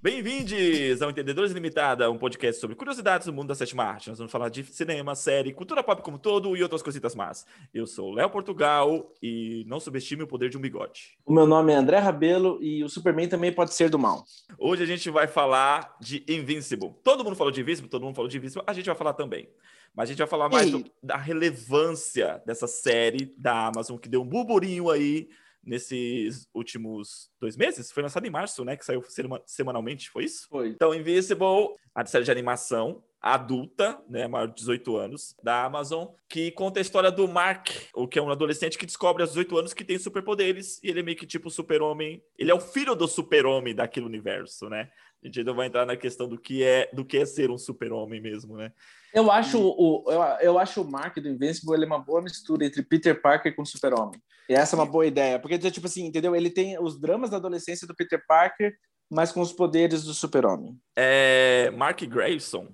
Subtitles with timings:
[0.00, 4.08] Bem-vindos ao Entendedores Limitada, um podcast sobre curiosidades do mundo da sétima arte.
[4.08, 7.44] Nós vamos falar de cinema, série, cultura pop como todo e outras cositas más.
[7.74, 11.18] Eu sou o Léo Portugal e não subestime o poder de um bigode.
[11.26, 14.24] O meu nome é André Rabelo e o Superman também pode ser do mal.
[14.56, 16.94] Hoje a gente vai falar de Invincible.
[17.02, 19.48] Todo mundo falou de Invincible, todo mundo falou de Invincible, a gente vai falar também.
[19.96, 24.22] Mas a gente vai falar mais do, da relevância dessa série da Amazon, que deu
[24.22, 25.28] um burburinho aí
[25.68, 27.92] nesses últimos dois meses.
[27.92, 28.76] Foi lançado em março, né?
[28.76, 29.02] Que saiu
[29.46, 30.48] semanalmente, foi isso?
[30.48, 30.70] Foi.
[30.70, 36.52] Então, Invincible, a série de animação adulta, né, maior de 18 anos, da Amazon, que
[36.52, 39.74] conta a história do Mark, o que é um adolescente que descobre aos 18 anos
[39.74, 42.22] que tem superpoderes e ele é meio que tipo super-homem.
[42.38, 44.88] Ele é o filho do super-homem daquele universo, né?
[45.22, 47.58] A gente ainda vai entrar na questão do que é do que é ser um
[47.58, 48.72] super-homem mesmo, né?
[49.12, 52.64] Eu acho, o, eu, eu acho o Mark do Invincible ele é uma boa mistura
[52.64, 54.20] entre Peter Parker com super-homem.
[54.48, 56.34] E essa é uma boa ideia, porque tipo assim, entendeu?
[56.34, 58.74] Ele tem os dramas da adolescência do Peter Parker,
[59.10, 60.78] mas com os poderes do super-homem.
[60.96, 62.68] É Mark Grayson.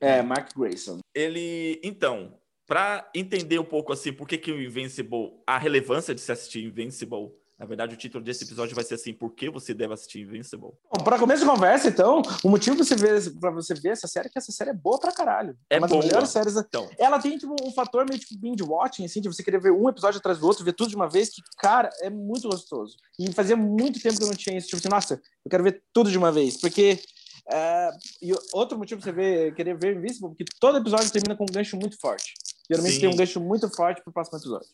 [0.00, 1.00] É, Mark Grayson.
[1.14, 6.20] Ele, então, para entender um pouco assim, por que que o Invincible, a relevância de
[6.20, 9.74] se assistir Invincible na verdade, o título desse episódio vai ser assim: Por que você
[9.74, 10.70] deve assistir Invincible?
[11.02, 14.28] Para começo de conversa, então, o motivo para você, ver, pra você ver essa série
[14.28, 15.58] é que essa série é boa pra caralho.
[15.68, 16.00] É, é uma boa.
[16.00, 16.56] das melhores séries.
[16.56, 16.88] Então.
[16.96, 19.88] Ela tem tipo, um fator meio tipo binge watching, assim, de você querer ver um
[19.88, 22.96] episódio atrás do outro, ver tudo de uma vez, que, cara, é muito gostoso.
[23.18, 24.68] E fazia muito tempo que eu não tinha isso.
[24.68, 25.14] Tipo assim, nossa,
[25.44, 26.56] eu quero ver tudo de uma vez.
[26.60, 27.00] Porque.
[27.48, 31.44] Uh, e outro motivo pra você ver, querer ver Invincible, porque todo episódio termina com
[31.44, 32.34] um gancho muito forte.
[32.70, 33.00] Geralmente Sim.
[33.00, 34.68] tem um gancho muito forte pro próximo episódio.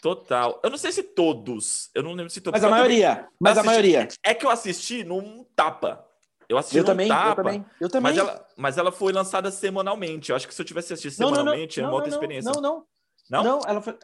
[0.00, 0.60] Total.
[0.62, 1.90] Eu não sei se todos.
[1.94, 2.60] Eu não lembro se todos.
[2.60, 3.28] Mas a maioria.
[3.40, 4.08] Mas a maioria.
[4.24, 6.04] É que eu assisti num tapa.
[6.48, 7.30] Eu assisti eu também, tapa.
[7.30, 7.66] Eu também.
[7.80, 8.12] Eu também.
[8.12, 10.30] Mas ela, mas ela foi lançada semanalmente.
[10.30, 12.52] Eu acho que se eu tivesse assistido semanalmente, não, não, não, é uma outra experiência.
[12.52, 12.84] Não, não.
[13.30, 13.42] Não?
[13.42, 13.96] Não, ela foi.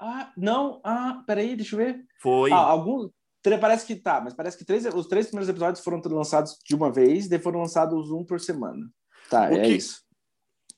[0.00, 0.80] Ah, não.
[0.82, 2.00] Ah, peraí, deixa eu ver.
[2.22, 2.50] Foi.
[2.50, 3.10] Ah, algum.
[3.60, 6.92] Parece que tá, mas parece que três, os três primeiros episódios foram lançados de uma
[6.92, 8.86] vez, e foram lançados um por semana.
[9.30, 10.02] Tá, o é que, isso.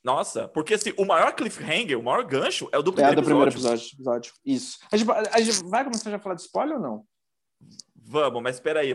[0.04, 3.24] Nossa, porque assim, o maior cliffhanger, o maior gancho é o do primeiro, é do
[3.24, 3.86] primeiro episódio.
[3.94, 4.32] episódio.
[4.44, 4.78] Isso.
[4.90, 7.06] A gente, a gente vai começar já a falar de spoiler ou não?
[8.04, 8.94] Vamos, mas espera aí,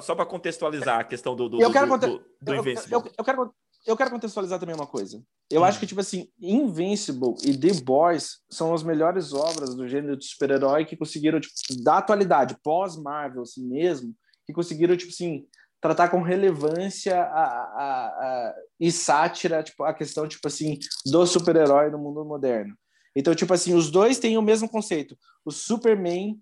[0.00, 2.92] só para contextualizar a questão do, do, eu quero do, do, do eu, Invincible.
[2.92, 3.54] Eu, eu, quero,
[3.86, 5.22] eu quero contextualizar também uma coisa.
[5.48, 5.64] Eu hum.
[5.64, 10.26] acho que, tipo assim, Invincible e The Boys são as melhores obras do gênero de
[10.26, 15.46] super-herói que conseguiram, tipo, da atualidade, pós-Marvel, assim mesmo, que conseguiram, tipo assim,
[15.80, 21.90] tratar com relevância a, a, a, e sátira tipo, a questão tipo assim do super-herói
[21.90, 22.76] no mundo moderno.
[23.16, 25.18] Então, tipo assim, os dois têm o mesmo conceito.
[25.44, 26.38] O Superman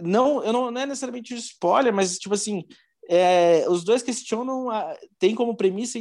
[0.00, 2.64] não, eu não, não é necessariamente spoiler, mas tipo assim,
[3.08, 5.98] é, os dois questionam, a, tem como premissa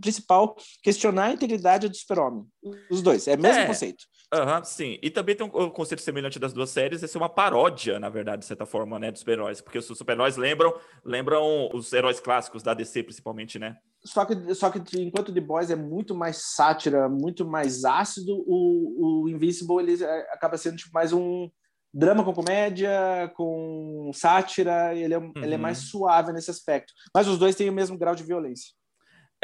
[0.00, 2.44] principal questionar a integridade do super-homem.
[2.90, 3.66] Os dois, é o mesmo é.
[3.66, 4.04] conceito.
[4.32, 4.98] Aham, uhum, sim.
[5.00, 8.40] E também tem um conceito semelhante das duas séries, é ser uma paródia, na verdade,
[8.40, 9.60] de certa forma, né, dos super-heróis.
[9.60, 13.76] Porque os super-heróis lembram, lembram os heróis clássicos da DC, principalmente, né?
[14.04, 19.22] Só que, só que enquanto The Boys é muito mais sátira, muito mais ácido, o,
[19.24, 21.48] o Invincible ele é, acaba sendo tipo, mais um
[21.94, 25.32] drama com comédia, com sátira, ele é, uhum.
[25.36, 25.86] ele é mais uhum.
[25.86, 26.92] suave nesse aspecto.
[27.14, 28.74] Mas os dois têm o mesmo grau de violência.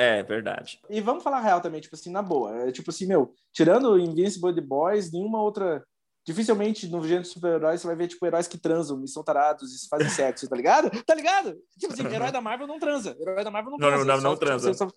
[0.03, 0.81] É, verdade.
[0.91, 2.57] E vamos falar real também, tipo assim, na boa.
[2.57, 5.85] É, tipo assim, meu, tirando Invincible The Boys, nenhuma outra.
[6.25, 9.73] Dificilmente no gênero de super-heróis você vai ver, tipo, heróis que transam e são tarados
[9.75, 10.91] e fazem sexo, tá ligado?
[11.05, 11.57] Tá ligado?
[11.79, 13.17] Tipo assim, herói da Marvel não transa.
[13.21, 13.97] Herói da Marvel não transa.
[13.97, 14.75] Não, não, não, não transa.
[14.75, 14.89] Só,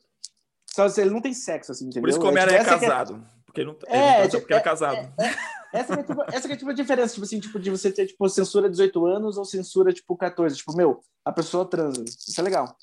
[0.71, 2.01] só, só, ele não tem sexo, assim, entendeu?
[2.01, 3.15] Por isso que o Homem-Aranha é, tipo, é casado.
[3.15, 3.35] É...
[3.45, 5.13] Porque ele não, ele é, não porque é, é casado.
[5.19, 8.07] É, essa é, tipo, essa é tipo a diferença, tipo assim, tipo, de você ter,
[8.07, 10.57] tipo, censura 18 anos ou censura, tipo, 14.
[10.57, 12.03] Tipo, meu, a pessoa transa.
[12.03, 12.77] Isso é legal.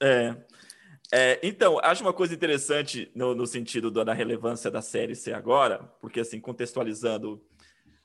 [0.00, 0.34] É.
[1.12, 5.78] É, então, acho uma coisa interessante no, no sentido da, relevância da série ser agora,
[6.00, 7.42] porque, assim, contextualizando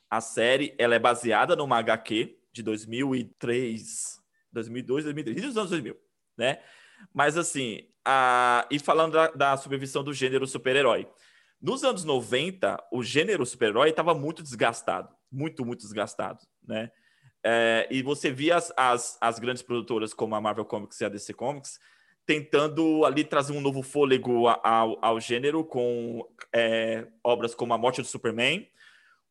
[0.09, 4.21] a série, ela é baseada numa HQ de 2003,
[4.51, 5.97] 2002, 2003, dos anos 2000,
[6.37, 6.59] né?
[7.13, 11.07] Mas, assim, a, e falando da, da do gênero super-herói.
[11.61, 16.89] Nos anos 90, o gênero super-herói estava muito desgastado, muito, muito desgastado, né?
[17.45, 21.09] É, e você via as, as, as grandes produtoras como a Marvel Comics e a
[21.09, 21.77] DC Comics
[22.25, 28.01] tentando ali trazer um novo fôlego ao, ao gênero com é, obras como A Morte
[28.01, 28.67] do Superman,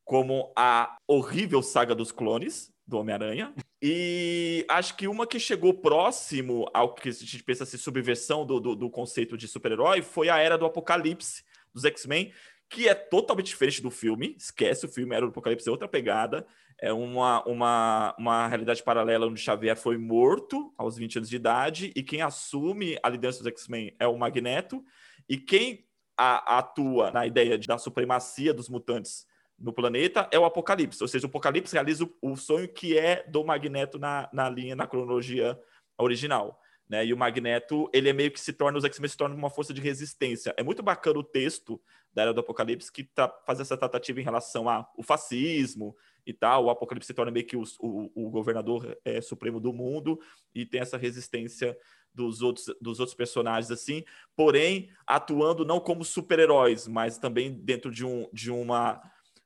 [0.05, 3.55] como a horrível saga dos clones do Homem-Aranha.
[3.81, 8.61] E acho que uma que chegou próximo ao que a gente pensa assim, subversão do,
[8.61, 12.33] do, do conceito de super-herói foi a Era do Apocalipse dos X-Men,
[12.69, 14.37] que é totalmente diferente do filme.
[14.39, 16.47] Esquece o filme, Era do Apocalipse é outra pegada
[16.83, 21.93] é uma, uma, uma realidade paralela onde Xavier foi morto aos 20 anos de idade
[21.95, 24.85] e quem assume a liderança dos X-Men é o Magneto
[25.29, 25.87] e quem
[26.17, 29.25] a, atua na ideia de, da supremacia dos mutantes
[29.57, 33.23] no planeta é o Apocalipse, ou seja, o Apocalipse realiza o, o sonho que é
[33.29, 35.57] do Magneto na, na linha, na cronologia
[35.97, 36.61] original.
[36.89, 37.07] né?
[37.07, 39.73] E o Magneto, ele é meio que se torna, os X-Men se tornam uma força
[39.73, 40.53] de resistência.
[40.57, 41.81] É muito bacana o texto
[42.13, 45.95] da Era do Apocalipse que tá, faz essa tratativa em relação ao fascismo
[46.27, 46.65] e tal.
[46.65, 50.19] O Apocalipse se torna meio que o, o, o governador é, supremo do mundo
[50.55, 51.77] e tem essa resistência
[52.15, 54.05] dos outros, dos outros personagens assim,
[54.37, 59.01] porém atuando não como super-heróis, mas também dentro de, um, de uma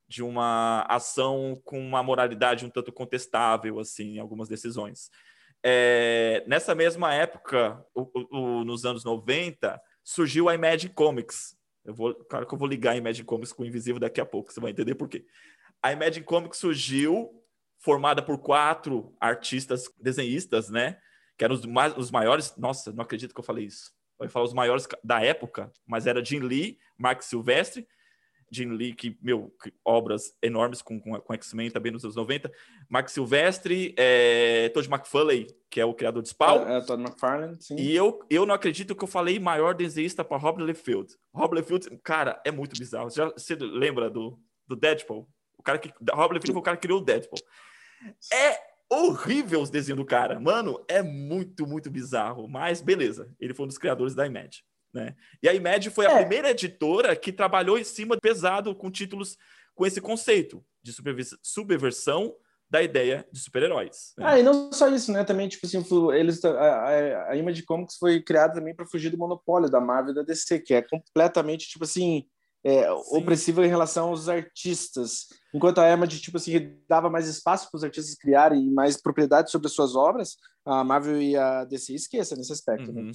[0.08, 5.10] de uma ação com uma moralidade um tanto contestável assim em algumas decisões.
[5.64, 11.56] É, nessa mesma época, o, o, nos anos 90, surgiu a Imagine Comics.
[11.84, 14.26] Eu vou, claro que eu vou ligar a Imagine Comics com o Invisível daqui a
[14.26, 15.24] pouco, você vai entender por quê.
[15.82, 17.30] A Imagine Comics surgiu
[17.78, 20.98] formada por quatro artistas desenhistas, né?
[21.38, 22.56] Que eram os, mais, os maiores.
[22.56, 23.92] Nossa, não acredito que eu falei isso.
[24.18, 27.86] Eu ia falar os maiores da época, mas era Jim Lee, Mark Silvestre,
[28.50, 29.52] Jim Lee, que, meu,
[29.84, 32.50] obras enormes com, com, com X-Men também nos anos 90.
[32.88, 36.66] Mark Silvestre, é, Todd McFarlane, que é o criador de Spawn.
[36.66, 37.76] É, é Todd McFarlane, sim.
[37.76, 41.14] E eu, eu não acredito que eu falei maior desenhista para Rob Liefeld.
[41.34, 43.10] Rob Liefeld, cara, é muito bizarro.
[43.10, 45.28] Você, já, você lembra do, do Deadpool?
[45.66, 45.92] O cara que...
[46.12, 47.40] Rob Liefeld foi o cara que criou o Deadpool.
[48.32, 48.58] É
[48.88, 50.38] horrível os desenhos do cara.
[50.38, 52.46] Mano, é muito, muito bizarro.
[52.46, 54.62] Mas beleza, ele foi um dos criadores da Image.
[54.94, 55.14] Né?
[55.42, 56.18] E a IMED foi a é.
[56.20, 59.36] primeira editora que trabalhou em cima pesado com títulos
[59.74, 60.94] com esse conceito de
[61.42, 62.34] subversão
[62.68, 64.14] da ideia de super-heróis.
[64.16, 64.24] Né?
[64.26, 65.22] Ah, e não só isso, né?
[65.22, 65.84] Também, tipo assim,
[66.14, 70.12] eles, a, a, a Image Comics foi criada também para fugir do monopólio da Marvel
[70.12, 72.26] e da DC, que é completamente, tipo assim,
[72.66, 75.28] é, opressiva em relação aos artistas.
[75.54, 79.68] Enquanto a Image, tipo assim, dava mais espaço para os artistas criarem mais propriedade sobre
[79.68, 82.92] as suas obras, a Marvel e a DC esqueça nesse aspecto.
[82.92, 83.02] Né?
[83.02, 83.06] Uhum.
[83.06, 83.12] Né?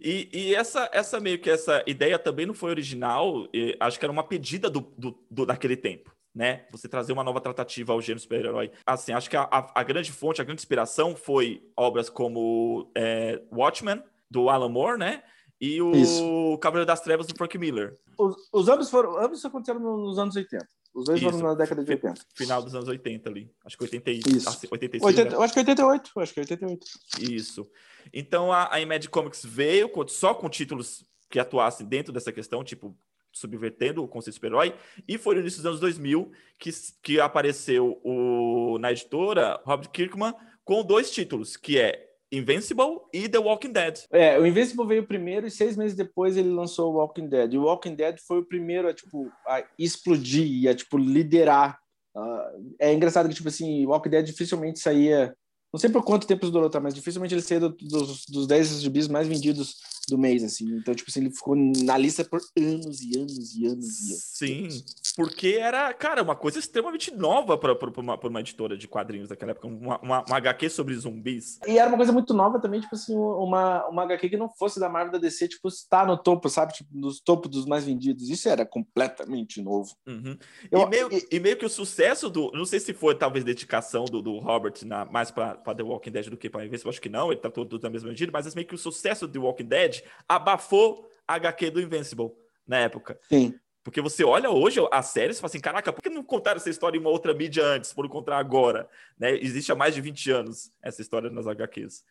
[0.00, 3.46] E, e, essa, essa meio que essa ideia também não foi original,
[3.78, 6.12] acho que era uma pedida do, do, do, daquele tempo.
[6.34, 6.66] Né?
[6.72, 8.72] Você trazer uma nova tratativa ao gênero super-herói.
[8.84, 13.40] Assim, acho que a, a, a, grande fonte, a grande inspiração foi obras como é,
[13.52, 15.22] Watchmen, do Alan Moore, né?
[15.60, 16.58] E o Isso.
[16.60, 17.98] Cavaleiro das Trevas, do Frank Miller.
[18.16, 20.66] Os, os ambos foram, ambos aconteceram nos anos 80.
[20.94, 21.30] Os dois Isso.
[21.30, 22.14] foram na década de 80.
[22.34, 23.50] Final dos anos 80 ali.
[23.64, 24.68] Acho que 80, Isso.
[24.70, 25.06] 85.
[25.06, 25.44] 80, né?
[25.44, 26.20] Acho que 88.
[26.20, 26.86] Acho que 88.
[27.20, 27.70] Isso.
[28.12, 32.96] Então a, a Image Comics veio só com títulos que atuassem dentro dessa questão, tipo,
[33.32, 34.74] subvertendo o conceito super-herói,
[35.06, 36.70] e foi no início dos anos 2000 que,
[37.02, 40.34] que apareceu o, na editora Robert Kirkman
[40.64, 44.00] com dois títulos, que é Invincible e The Walking Dead.
[44.10, 47.54] É, o Invincible veio primeiro e seis meses depois ele lançou o Walking Dead.
[47.54, 51.78] E o Walking Dead foi o primeiro a, tipo, a explodir, a, tipo, liderar.
[52.14, 55.34] Uh, é engraçado que, tipo assim, o Walking Dead dificilmente saía...
[55.72, 56.80] Não sei por quanto tempo isso durou, tá?
[56.80, 59.76] Mas dificilmente ele saía do, dos, dos 10 zumbis mais vendidos
[60.08, 60.76] do mês, assim.
[60.76, 64.30] Então, tipo assim, ele ficou na lista por anos e anos e anos e anos.
[64.34, 64.68] Sim,
[65.16, 69.66] porque era, cara, uma coisa extremamente nova para uma, uma editora de quadrinhos daquela época,
[69.66, 71.58] uma, uma, uma, HQ sobre zumbis.
[71.66, 74.80] E era uma coisa muito nova também, tipo assim, uma, uma HQ que não fosse
[74.80, 76.72] da Marvel da DC, tipo, estar no topo, sabe?
[76.72, 78.28] Tipo, nos topos dos mais vendidos.
[78.28, 79.90] Isso era completamente novo.
[80.06, 80.36] Uhum.
[80.70, 81.36] Eu, e, meio, e...
[81.36, 82.50] e, meio, que o sucesso do.
[82.52, 86.28] Não sei se foi talvez dedicação do, do Robert na, mais para The Walking Dead
[86.28, 88.66] do que para Invincible, acho que não, ele tá todo da mesma medida, mas meio
[88.66, 89.97] que o sucesso do The Walking Dead
[90.28, 92.32] abafou a HQ do Invincible
[92.66, 93.18] na época.
[93.28, 93.54] Sim.
[93.82, 96.68] Porque você olha hoje a série e fala assim: caraca, por que não contaram essa
[96.68, 98.88] história em uma outra mídia antes, por encontrar agora?
[99.18, 99.36] Né?
[99.38, 102.04] Existe há mais de 20 anos essa história nas HQs.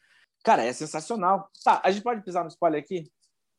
[0.43, 1.51] Cara, é sensacional.
[1.63, 3.11] Tá, a gente pode pisar no spoiler aqui?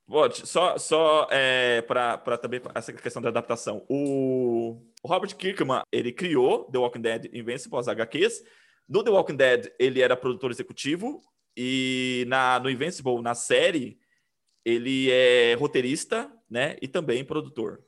[0.07, 3.85] Pode, só, só é, para também essa questão da adaptação.
[3.91, 8.43] O, o Robert Kirkman, ele criou The Walking Dead Invincible, as HQs.
[8.89, 11.21] No The Walking Dead, ele era produtor executivo.
[11.55, 13.99] E na, no Invincible, na série,
[14.69, 16.77] ele é roteirista, né?
[16.83, 17.83] E também produtor.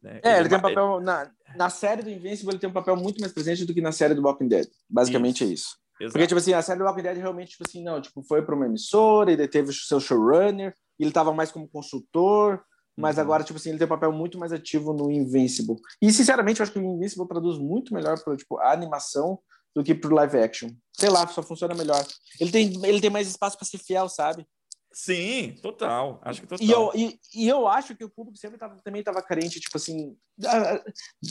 [0.00, 0.20] Né?
[0.22, 1.00] É, ele, ele tem um papel.
[1.00, 3.90] Na, na série do Invincible, ele tem um papel muito mais presente do que na
[3.90, 4.68] série do Walking Dead.
[4.88, 5.50] Basicamente isso.
[5.50, 5.80] é isso.
[6.00, 6.12] Exato.
[6.12, 8.54] Porque, tipo assim, a série do Walking Dead realmente, tipo assim, não, tipo, foi para
[8.54, 12.62] uma emissora, ele teve o seu showrunner, ele estava mais como consultor,
[12.96, 13.22] mas uhum.
[13.22, 15.76] agora, tipo assim, ele tem um papel muito mais ativo no Invincible.
[16.00, 19.38] E, sinceramente, eu acho que o Invincible traduz muito melhor para tipo, a animação
[19.74, 20.70] do que para o live action.
[20.92, 22.04] Sei lá, só funciona melhor.
[22.40, 24.46] Ele tem, ele tem mais espaço para ser fiel, sabe?
[24.92, 26.20] Sim, total.
[26.22, 26.66] Acho que total.
[26.66, 29.76] E eu, e, e eu acho que o público sempre tava, também estava carente, tipo
[29.76, 30.16] assim.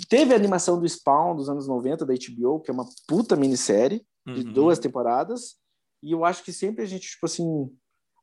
[0.08, 4.06] Teve a animação do Spawn dos anos 90 da HBO, que é uma puta minissérie
[4.25, 4.54] de uhum.
[4.54, 5.58] duas temporadas.
[6.01, 7.70] E eu acho que sempre a gente, tipo assim.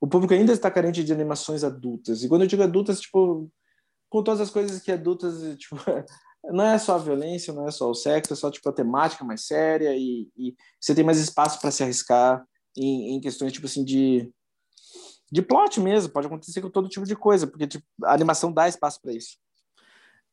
[0.00, 2.22] O público ainda está carente de animações adultas.
[2.22, 3.50] E quando eu digo adultas, tipo.
[4.08, 5.76] Com todas as coisas que adultas, tipo.
[6.44, 9.24] Não é só a violência, não é só o sexo, é só tipo a temática
[9.24, 13.66] mais séria e, e você tem mais espaço para se arriscar em, em questões tipo
[13.66, 14.32] assim de
[15.30, 18.68] de plot mesmo, pode acontecer com todo tipo de coisa, porque tipo, a animação dá
[18.68, 19.38] espaço para isso.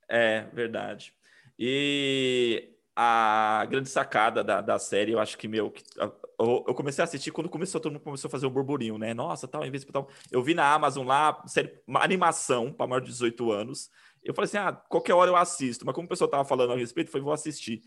[0.08, 1.14] É, verdade.
[1.58, 7.02] E a grande sacada da, da série, eu acho que, meu, que, eu, eu, comecei
[7.02, 9.14] a assistir quando começou, todo mundo começou a fazer um burburinho, né?
[9.14, 10.08] Nossa, tal, em vez de tal.
[10.32, 13.90] Eu vi na Amazon lá, série, uma animação para maior de 18 anos.
[14.24, 16.78] Eu falei assim, ah, qualquer hora eu assisto, mas como o pessoal tava falando a
[16.78, 17.82] respeito, falei, vou assistir.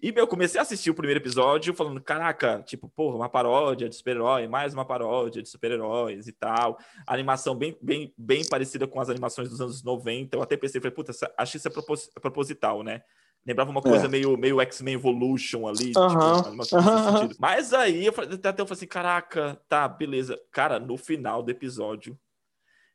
[0.00, 3.96] E, eu comecei a assistir o primeiro episódio falando, caraca, tipo, porra, uma paródia de
[3.96, 6.78] super-herói, mais uma paródia de super-heróis e tal.
[7.04, 10.36] A animação bem, bem, bem parecida com as animações dos anos 90.
[10.36, 13.02] Eu até pensei, falei, puta, acho que isso é propos proposital, né?
[13.44, 14.08] Lembrava uma coisa é.
[14.08, 16.42] meio, meio X-Men Evolution ali, uhum.
[16.62, 17.30] tipo, uhum.
[17.38, 20.38] Mas aí, eu falei, até eu falei assim, caraca, tá, beleza.
[20.52, 22.16] Cara, no final do episódio,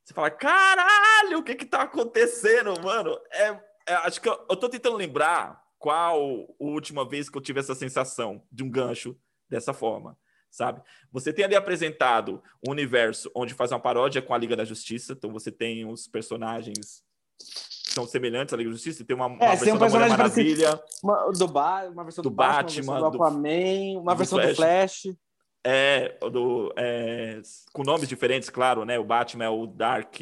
[0.06, 3.18] você fala, caralho, o que que tá acontecendo, mano?
[3.32, 7.42] É, é acho que eu, eu tô tentando lembrar qual a última vez que eu
[7.42, 9.18] tive essa sensação de um gancho
[9.50, 10.18] dessa forma,
[10.50, 10.82] sabe?
[11.12, 15.12] Você tem ali apresentado um universo onde faz uma paródia com a Liga da Justiça,
[15.12, 17.04] então você tem os personagens
[17.38, 20.10] que são semelhantes à Liga da Justiça, tem uma, uma é, versão um da Mulher
[20.10, 24.18] Maravilha, uma, do ba uma versão do, do Batman, uma versão do Aquaman, uma do
[24.18, 24.50] versão Flash.
[24.50, 25.18] do Flash.
[25.66, 27.42] É, do, é,
[27.74, 28.98] com nomes diferentes, claro, né?
[28.98, 30.16] O Batman é o Dark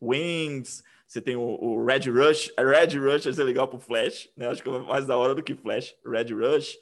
[0.00, 2.52] Wings, você tem o, o, Red Rush.
[2.54, 4.46] A Red Rush vai ser legal pro Flash, né?
[4.48, 5.94] Acho que é mais da hora do que Flash.
[6.04, 6.76] Red Rush.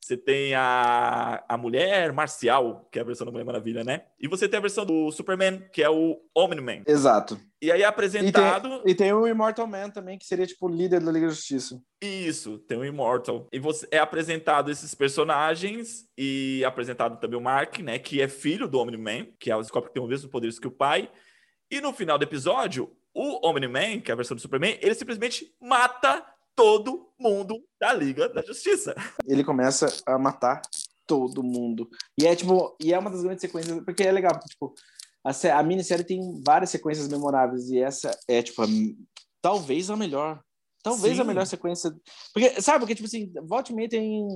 [0.00, 4.02] Você tem a, a Mulher Marcial, que é a versão da Mulher Maravilha, né?
[4.20, 6.82] E você tem a versão do Superman, que é o Omni-Man.
[6.86, 7.40] Exato.
[7.60, 8.66] E aí é apresentado...
[8.66, 11.26] E tem, e tem, o Immortal Man também, que seria tipo o líder da Liga
[11.26, 11.80] da Justiça.
[12.02, 13.48] Isso, tem o Immortal.
[13.50, 17.98] E você é apresentado esses personagens e apresentado também o Mark, né?
[17.98, 20.68] Que é filho do Omni-Man, que é o Scott que tem os mesmos poderes que
[20.68, 21.10] o pai.
[21.70, 25.54] E no final do episódio, o Omni-Man, que é a versão do Superman, ele simplesmente
[25.60, 28.94] mata todo mundo da Liga da Justiça.
[29.26, 30.60] Ele começa a matar
[31.06, 31.88] todo mundo.
[32.20, 34.74] E é tipo, e é uma das grandes sequências, porque é legal, tipo,
[35.24, 38.66] a, a minissérie tem várias sequências memoráveis e essa é tipo a,
[39.40, 40.42] talvez a melhor.
[40.82, 41.22] Talvez Sim.
[41.22, 41.94] a melhor sequência.
[42.32, 44.26] Porque, sabe, porque, tipo assim, Volte Me tem,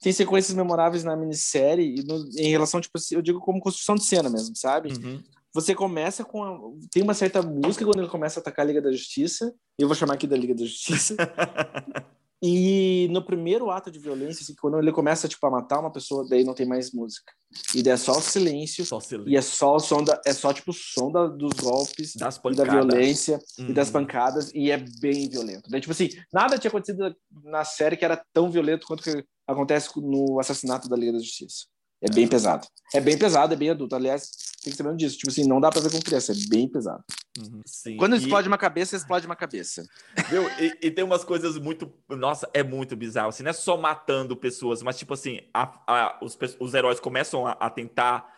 [0.00, 4.28] tem sequências memoráveis na minissérie no, em relação, tipo eu digo como construção de cena
[4.28, 4.92] mesmo, sabe?
[4.92, 5.22] Uhum
[5.54, 6.42] você começa com.
[6.42, 6.58] A...
[6.90, 9.54] Tem uma certa música quando ele começa a atacar a Liga da Justiça.
[9.78, 11.14] Eu vou chamar aqui da Liga da Justiça.
[12.42, 16.26] e no primeiro ato de violência, assim, quando ele começa tipo, a matar uma pessoa,
[16.26, 17.32] daí não tem mais música.
[17.74, 18.86] E daí é só o silêncio.
[18.86, 19.30] Só silêncio.
[19.30, 22.40] E é só o som da, é só tipo o som da, dos golpes, das
[22.42, 23.68] e da violência uhum.
[23.68, 23.92] e das uhum.
[23.92, 24.50] pancadas.
[24.54, 25.68] E é bem violento.
[25.68, 29.90] Daí, tipo assim, nada tinha acontecido na série que era tão violento quanto que acontece
[30.00, 31.66] no assassinato da Liga da Justiça.
[32.02, 32.66] É bem pesado.
[32.92, 33.94] É bem pesado, é bem adulto.
[33.94, 34.30] Aliás,
[34.62, 35.16] tem que saber disso.
[35.16, 37.02] Tipo assim, não dá pra ver com criança, é bem pesado.
[37.38, 37.62] Uhum,
[37.96, 38.18] Quando e...
[38.18, 39.86] explode uma cabeça, explode uma cabeça.
[40.30, 41.90] Meu, e, e, tem umas coisas muito.
[42.08, 43.28] Nossa, é muito bizarro.
[43.28, 47.46] Assim, não é só matando pessoas, mas tipo assim, a, a, os, os heróis começam
[47.46, 48.28] a, a tentar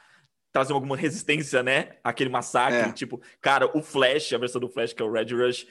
[0.53, 1.97] trazer alguma resistência, né?
[2.05, 2.79] Aquele massacre.
[2.79, 2.93] É.
[2.93, 5.67] Tipo, cara, o Flash, a versão do Flash, que é o Red Rush,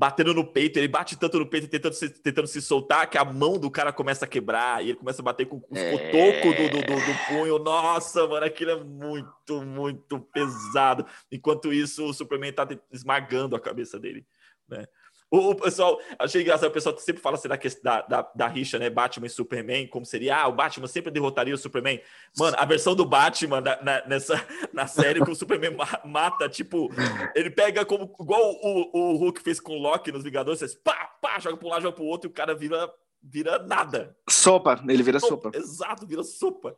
[0.00, 3.24] batendo no peito, ele bate tanto no peito, tentando se, tentando se soltar, que a
[3.24, 5.90] mão do cara começa a quebrar, e ele começa a bater com os é...
[5.90, 7.58] cotocos do, do, do, do, punho.
[7.58, 11.04] Nossa, mano, aquilo é muito, muito pesado.
[11.30, 14.24] Enquanto isso, o Superman tá esmagando a cabeça dele,
[14.66, 14.86] né?
[15.30, 18.90] O, pessoal, achei engraçado, o pessoal sempre fala assim, da, da, da, da, rixa, né?
[18.90, 22.00] Batman e Superman, como seria, ah, o Batman sempre derrotaria o Superman.
[22.36, 24.44] Mano, a versão do Batman na, na nessa,
[24.74, 26.90] na série que o Superman mata, tipo,
[27.32, 31.38] ele pega como, igual o, o Hulk fez com o Loki nos Vingadores, pá, pá,
[31.38, 34.16] joga pra um lado, joga pro outro, e o cara vira, vira nada.
[34.28, 35.50] Sopa, ele vira sopa.
[35.52, 35.56] sopa.
[35.56, 36.76] Exato, vira sopa.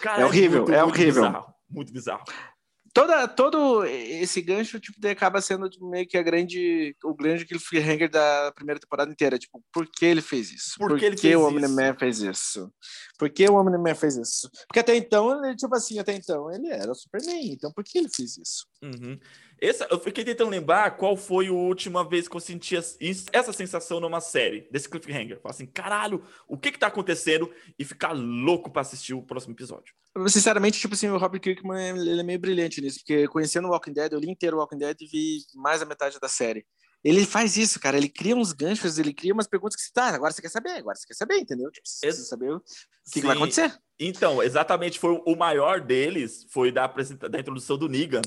[0.00, 1.24] Cara, é horrível, é, muito, é muito horrível.
[1.24, 2.24] Bizarro, muito bizarro
[2.94, 8.08] toda, todo esse gancho tipo, acaba sendo tipo, meio que a grande, o grande cliffhanger
[8.08, 9.38] da primeira temporada inteira.
[9.38, 10.74] Tipo, por que ele fez isso?
[10.78, 12.72] Por, por que, ele fez o Omni-Man fez isso?
[13.18, 14.48] Por que o Omni-Man fez isso?
[14.68, 17.52] Porque até então, ele, tipo assim, até então ele era o Superman.
[17.52, 18.64] Então por que ele fez isso?
[18.80, 19.18] Uhum.
[19.60, 24.00] Essa, eu fiquei tentando lembrar qual foi a última vez que eu senti essa sensação
[24.00, 25.40] numa série, desse cliffhanger.
[25.40, 27.50] Falar assim, caralho, o que que tá acontecendo?
[27.78, 29.94] E ficar louco para assistir o próximo episódio.
[30.28, 33.92] Sinceramente, tipo assim, o Robert Kirkman, ele é meio brilhante nisso, porque conhecendo o Walking
[33.92, 36.64] Dead, eu li inteiro o Walking Dead e vi mais a metade da série.
[37.02, 40.08] Ele faz isso, cara, ele cria uns ganchos, ele cria umas perguntas que você tá,
[40.08, 41.70] agora você quer saber, agora você quer saber, entendeu?
[41.70, 42.60] Tipo, você precisa saber o
[43.12, 43.76] que, que, vai acontecer.
[44.00, 48.22] Então, exatamente, foi o maior deles, foi da, da introdução do Negan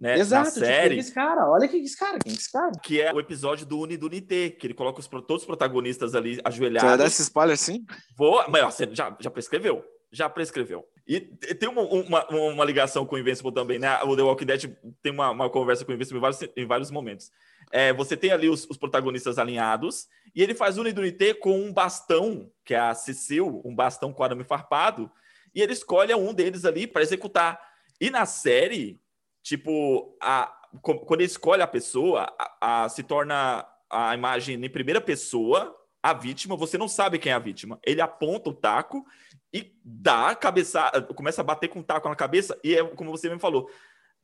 [0.00, 0.90] né, Exato, na série.
[0.90, 2.72] Tipo, esse cara, olha quem é esse cara, quem é esse cara.
[2.82, 6.14] Que é o episódio do Uni do Nite, que ele coloca os, todos os protagonistas
[6.14, 6.82] ali ajoelhados.
[6.82, 7.84] Você vai dar esse spoiler sim?
[8.16, 10.86] Vou, mas ó, você já, já prescreveu, já prescreveu.
[11.06, 14.00] E tem uma, uma, uma, ligação com o Invincible também, né?
[14.04, 16.90] O The Walking Dead tem uma, uma conversa com o Invincible em vários, em vários
[16.90, 17.32] momentos.
[17.72, 21.58] É, você tem ali os, os, protagonistas alinhados, e ele faz Uni do Nite com
[21.58, 25.10] um bastão, que é a Cecil, um bastão com arame farpado,
[25.54, 27.60] e ele escolhe um deles ali para executar.
[28.00, 29.00] E na série,
[29.42, 30.52] Tipo, a,
[30.82, 36.12] quando ele escolhe a pessoa, a, a, se torna a imagem em primeira pessoa, a
[36.12, 37.78] vítima, você não sabe quem é a vítima.
[37.84, 39.04] Ele aponta o taco
[39.52, 43.10] e dá a cabeça, começa a bater com o taco na cabeça, e é como
[43.10, 43.70] você mesmo falou,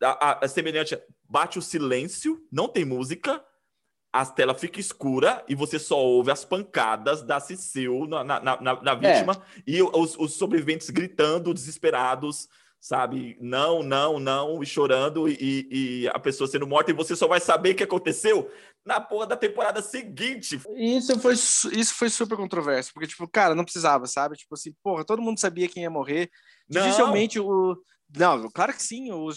[0.02, 3.42] a, a, semelhante, bate o silêncio, não tem música,
[4.12, 8.60] a tela fica escura e você só ouve as pancadas da Cecil na, na, na,
[8.60, 9.62] na vítima é.
[9.66, 12.48] e os, os, sobreviventes gritando, desesperados,
[12.84, 13.34] sabe?
[13.40, 17.40] Não, não, não, e chorando e, e, a pessoa sendo morta e você só vai
[17.40, 18.50] saber o que aconteceu
[18.84, 20.60] na porra da temporada seguinte.
[20.76, 24.36] Isso foi, isso foi super controverso, porque, tipo, cara, não precisava, sabe?
[24.36, 26.28] Tipo assim, porra, todo mundo sabia quem ia morrer.
[26.68, 27.74] Dificilmente o.
[28.14, 29.10] Não, claro que sim.
[29.10, 29.30] O,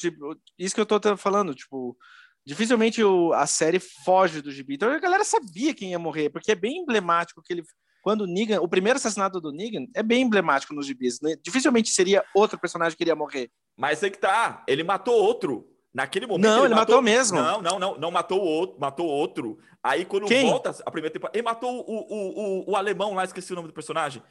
[0.59, 1.97] isso que eu tô falando, tipo
[2.45, 4.75] dificilmente o, a série foge do gibi.
[4.75, 7.63] Então a galera sabia quem ia morrer, porque é bem emblemático que ele.
[8.07, 11.19] Quando o Negan, o primeiro assassinato do Negan é bem emblemático nos gibis.
[11.19, 11.35] Né?
[11.43, 13.51] Dificilmente seria outro personagem que iria morrer.
[13.75, 15.67] Mas é que tá, ele matou outro.
[15.93, 16.45] Naquele momento.
[16.45, 17.37] Não, ele, ele matou, matou, mesmo.
[17.37, 19.57] Não, não, não, não matou outro, matou outro.
[19.83, 20.49] Aí quando Quem?
[20.49, 23.67] volta a primeira temporada, ele matou o, o, o, o alemão lá, esqueci o nome
[23.67, 24.23] do personagem.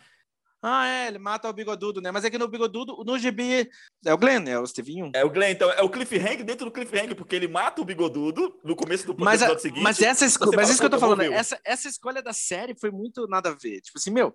[0.62, 2.10] Ah, é, ele mata o bigodudo, né?
[2.10, 3.68] Mas é que no bigodudo, no GB,
[4.04, 5.10] é o Glenn, é o Stevinho.
[5.14, 8.58] É o Glenn, então é o cliffhanger dentro do cliffhanger, porque ele mata o bigodudo
[8.64, 9.82] no começo do mas episódio a, seguinte.
[9.82, 12.90] Mas, essa escolha, mas isso que eu tô falando, essa, essa escolha da série foi
[12.90, 13.80] muito nada a ver.
[13.80, 14.34] Tipo assim, meu,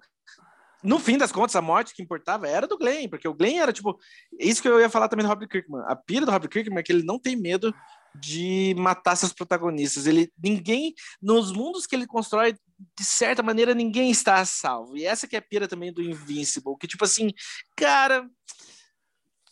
[0.84, 3.74] no fim das contas, a morte que importava era do Glenn, porque o Glenn era
[3.74, 4.00] tipo.
[4.40, 5.84] Isso que eu ia falar também do Rob Kirkman.
[5.88, 7.74] A pira do Rob Kirkman é que ele não tem medo
[8.16, 10.08] de matar seus protagonistas.
[10.08, 12.56] Ele ninguém nos mundos que ele constrói
[12.98, 14.98] de certa maneira ninguém está a salvo.
[14.98, 17.32] E essa que é a pira também do Invincible, que tipo assim,
[17.76, 18.28] cara,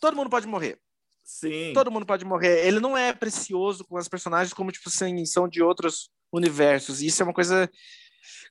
[0.00, 0.78] todo mundo pode morrer.
[1.22, 1.72] Sim.
[1.72, 2.66] Todo mundo pode morrer.
[2.66, 7.00] Ele não é precioso com as personagens como tipo assim, são de outros universos.
[7.00, 7.70] E isso é uma coisa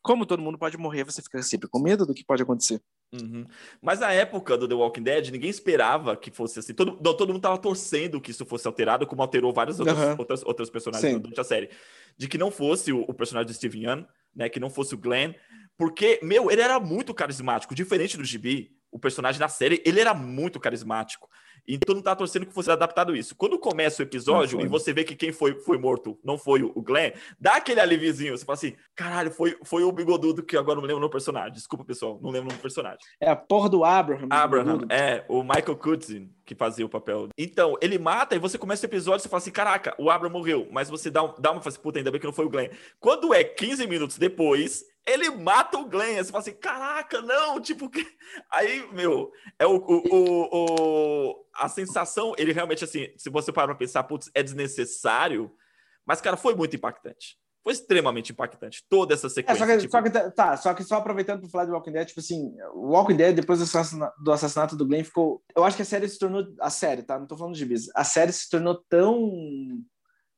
[0.01, 2.81] como todo mundo pode morrer, você fica sempre com medo do que pode acontecer.
[3.11, 3.45] Uhum.
[3.81, 6.73] Mas na época do The Walking Dead, ninguém esperava que fosse assim.
[6.73, 10.15] Todo, todo mundo tava torcendo que isso fosse alterado, como alterou várias outras, uhum.
[10.17, 11.19] outras, outras personagens Sim.
[11.19, 11.69] durante a série.
[12.17, 14.49] De que não fosse o, o personagem do Steven Yeun, né?
[14.49, 15.33] Que não fosse o Glenn.
[15.77, 17.73] Porque, meu, ele era muito carismático.
[17.73, 21.29] Diferente do Gibi, o personagem na série, ele era muito carismático.
[21.67, 23.36] E todo mundo tá torcendo que fosse adaptado isso.
[23.36, 26.81] Quando começa o episódio e você vê que quem foi, foi morto não foi o
[26.81, 28.35] Glenn, dá aquele alíviozinho.
[28.35, 31.53] Você fala assim: caralho, foi, foi o bigodudo que agora não lembro o personagem.
[31.53, 33.00] Desculpa, pessoal, não lembro o personagem.
[33.20, 34.27] É a porra do Abraham.
[34.31, 37.29] Abraham, é, o Michael Cutzin que fazia o papel.
[37.37, 40.33] Então, ele mata e você começa o episódio e você fala assim: caraca, o Abraham
[40.33, 40.68] morreu.
[40.72, 41.61] Mas você dá, dá uma.
[41.63, 42.70] Assim, Puta, ainda bem que não foi o Glenn.
[43.00, 46.18] Quando é 15 minutos depois, ele mata o Glenn.
[46.18, 47.90] Você fala assim: caraca, não, tipo.
[48.51, 53.68] Aí, meu, é o, o, o, o a sensação, ele realmente, assim, se você parar
[53.68, 55.51] pra pensar, putz, é desnecessário,
[56.05, 57.38] mas, cara, foi muito impactante.
[57.62, 59.64] Foi extremamente impactante, toda essa sequência.
[59.64, 59.92] É, só, que, tipo...
[59.92, 62.92] só, que, tá, só que só aproveitando para falar de Walking Dead, tipo assim, o
[62.92, 65.44] Walking Dead, depois do assassinato, do assassinato do Glenn, ficou.
[65.55, 66.48] Eu acho que a série se tornou.
[66.62, 67.20] A série, tá?
[67.20, 67.90] Não tô falando de bis.
[67.94, 69.29] A série se tornou tão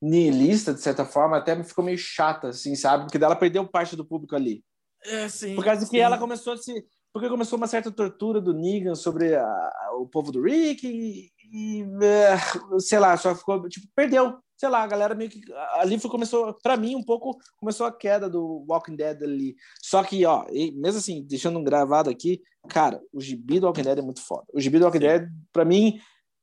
[0.02, 3.04] nihilista, de certa forma, até ficou meio chata, assim, sabe?
[3.04, 4.64] Porque dela perdeu parte do público ali.
[5.06, 5.56] É, sim.
[5.56, 5.92] Por causa sim.
[5.92, 6.86] que ela começou a se.
[7.14, 11.84] Porque começou uma certa tortura do Negan sobre a, o povo do Rick e, e,
[12.02, 14.38] é, sei lá, só ficou, tipo, perdeu.
[14.56, 15.42] Sei lá, a galera meio que.
[15.74, 19.56] Ali foi, começou, para mim, um pouco começou a queda do Walking Dead ali.
[19.82, 23.98] Só que, ó, mesmo assim, deixando um gravado aqui, cara, o gibi do Walking Dead
[23.98, 24.46] é muito foda.
[24.54, 26.00] O gibi do Walking Dead, para mim,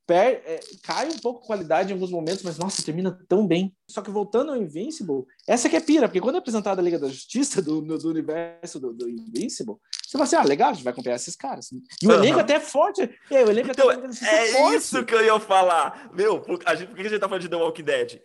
[0.09, 3.77] per, é, cai um pouco a qualidade em alguns momentos, mas nossa, termina tão bem.
[3.87, 6.99] Só que voltando ao Invincible, essa que é pira, porque quando é apresentada a Liga
[6.99, 10.83] da Justiça do, do universo do, do, Invincible, você fala assim: ah, legal, a gente
[10.83, 11.71] vai acompanhar esses caras.
[11.71, 12.15] E o uhum.
[12.15, 13.03] elenco até é forte.
[13.31, 14.77] É, o elenco então, até é, é forte.
[14.77, 16.11] isso que eu ia falar.
[16.15, 18.23] Meu, por, a gente, por que a gente tá falando de The Walking Dead?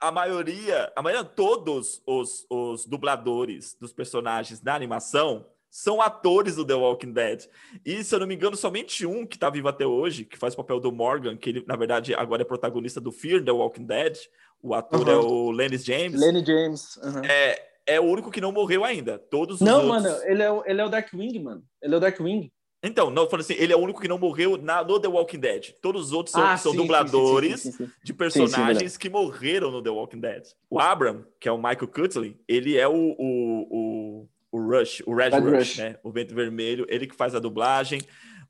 [0.00, 6.64] A maioria, a maioria, todos os, os dubladores dos personagens da animação são atores do
[6.64, 7.44] The Walking Dead.
[7.84, 10.54] E, se eu não me engano, somente um que está vivo até hoje, que faz
[10.54, 13.86] o papel do Morgan, que ele, na verdade, agora é protagonista do Fear The Walking
[13.86, 14.16] Dead.
[14.62, 15.12] O ator uhum.
[15.12, 16.20] é o Lenny James.
[16.20, 16.96] Lenny James.
[16.96, 17.24] Uhum.
[17.24, 19.18] É, é o único que não morreu ainda.
[19.18, 20.02] Todos Não, outros...
[20.02, 21.62] mano, ele é, o, ele é o Darkwing, mano.
[21.82, 22.50] Ele é o Darkwing.
[22.82, 25.40] Então, não, falando assim, ele é o único que não morreu na, no The Walking
[25.40, 25.72] Dead.
[25.82, 29.82] Todos os outros são, ah, são sim, dubladores sim, sim, de personagens que morreram no
[29.82, 30.44] The Walking Dead.
[30.70, 35.14] O Abram, que é o Michael Cutley, ele é o, o, o o Rush, o
[35.14, 35.98] Red, Red Rush, Rush, né?
[36.02, 38.00] O Vento Vermelho, ele que faz a dublagem.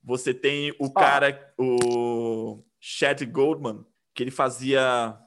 [0.02, 3.84] Você tem o cara, o Chad Goldman,
[4.14, 5.18] que ele fazia.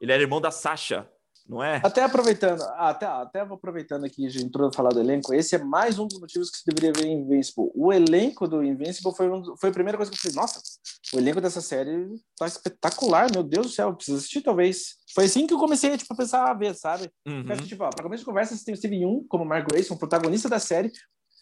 [0.00, 1.08] Ele era irmão da Sasha,
[1.48, 1.80] não é?
[1.84, 5.58] Até aproveitando, até, até aproveitando aqui, a gente entrou a falar do elenco, esse é
[5.58, 7.70] mais um dos motivos que se deveria ver em Invincible.
[7.74, 10.60] O elenco do Invincible foi, um, foi a primeira coisa que eu falei, nossa,
[11.14, 14.96] o elenco dessa série tá espetacular, meu Deus do céu, preciso assistir talvez.
[15.14, 17.10] Foi assim que eu comecei tipo, a pensar a ver, sabe?
[17.26, 17.44] Uhum.
[17.46, 19.96] Mas, tipo, ó, pra começo de conversa, você tem o Steve Young como Mark Grayson,
[19.96, 20.90] protagonista da série,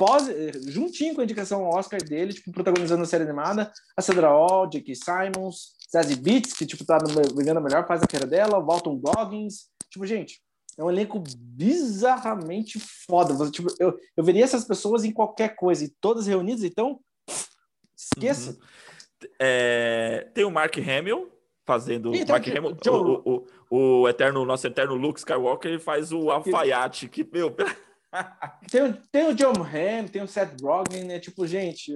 [0.00, 4.00] pós, eh, juntinho com a indicação ao Oscar dele, tipo, protagonizando a série animada, a
[4.00, 4.94] Sandra Oh, J.K.
[4.94, 6.96] Simons, Zazie Beats, que, tipo, tá
[7.36, 10.40] vivendo melhor fase da carreira dela, Walton Goggins, tipo, gente,
[10.78, 13.34] É um elenco bizarramente foda.
[13.34, 17.00] Você, tipo, eu, eu veria essas pessoas em qualquer coisa, e todas reunidas, então
[17.96, 18.52] esqueça.
[18.52, 19.28] Uhum.
[19.38, 21.30] É, tem o Mark Hamill
[21.66, 22.14] fazendo.
[22.14, 26.30] Então, Mark Hamill, o, o, o, o, eterno, nosso eterno Luke Skywalker, ele faz o
[26.30, 27.54] alfaiate, que, meu.
[28.70, 31.20] tem, tem o John Hamm, tem o Seth Rogen, né?
[31.20, 31.92] Tipo, gente,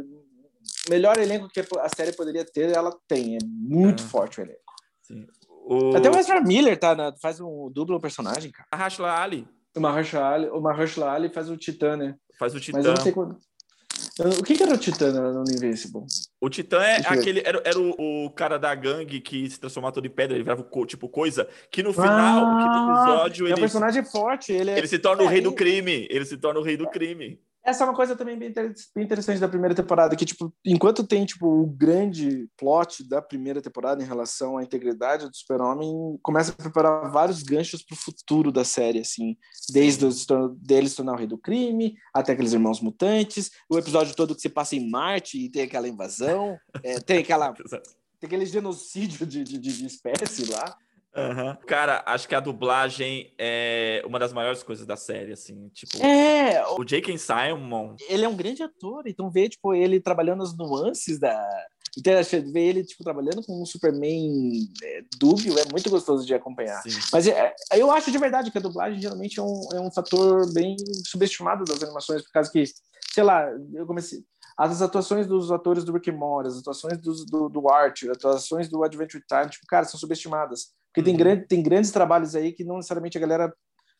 [0.88, 3.36] melhor elenco que a série poderia ter, ela tem.
[3.36, 4.06] É muito é.
[4.06, 4.60] forte o elenco.
[5.02, 5.26] Sim.
[5.64, 5.96] O...
[5.96, 8.68] Até o Ezra Miller tá na, faz um duplo personagem, cara.
[8.70, 9.48] A Rashla Ali.
[9.76, 12.14] O Mahershala Ali, o Mahershala Ali faz o Titã, né?
[12.38, 12.78] Faz o Titã.
[12.78, 13.36] Mas eu não sei quando...
[14.38, 16.02] O que, que, era o Titã no Invincible?
[16.40, 17.42] O Titã é aquele.
[17.44, 20.64] Era, era o, o, cara da gangue que se transformava todo em pedra, ele virava
[20.86, 21.48] tipo coisa.
[21.68, 23.46] Que no final, ah, que no episódio.
[23.46, 24.52] É ele, um personagem forte.
[24.52, 24.78] Ele, é...
[24.78, 26.06] ele se torna é, o rei do crime.
[26.08, 27.40] Ele se torna o rei do crime.
[27.64, 28.52] Essa é uma coisa também bem
[28.98, 34.02] interessante da primeira temporada, que, tipo, enquanto tem, tipo, o grande plot da primeira temporada
[34.02, 38.64] em relação à integridade do super-homem, começa a preparar vários ganchos para o futuro da
[38.64, 39.34] série, assim,
[39.72, 40.10] desde o,
[40.60, 44.42] dele se tornar o rei do crime, até aqueles irmãos mutantes, o episódio todo que
[44.42, 47.54] se passa em Marte e tem aquela invasão, é, tem aquela...
[48.20, 50.74] Tem aquele genocídio de, de, de espécie lá.
[51.16, 51.56] Uhum.
[51.66, 56.04] Cara, acho que a dublagem é uma das maiores coisas da série, assim, tipo...
[56.04, 56.66] É!
[56.76, 57.16] O J.K.
[57.16, 57.94] Simon...
[58.08, 61.40] Ele é um grande ator, então ver, tipo, ele trabalhando as nuances da...
[61.96, 62.12] Então,
[62.52, 66.82] ver ele, tipo, trabalhando com um Superman é, dúbio é muito gostoso de acompanhar.
[66.82, 66.98] Sim.
[67.12, 70.52] Mas é, eu acho de verdade que a dublagem geralmente é um, é um fator
[70.52, 70.74] bem
[71.06, 72.64] subestimado das animações, por causa que,
[73.12, 74.24] sei lá, eu comecei
[74.56, 78.10] as atuações dos atores do Rick and Morty, as atuações do, do, do Art, as
[78.10, 80.72] atuações do Adventure Time, tipo, cara, são subestimadas.
[80.94, 81.18] Porque tem, uhum.
[81.18, 83.52] grande, tem grandes trabalhos aí que não necessariamente a galera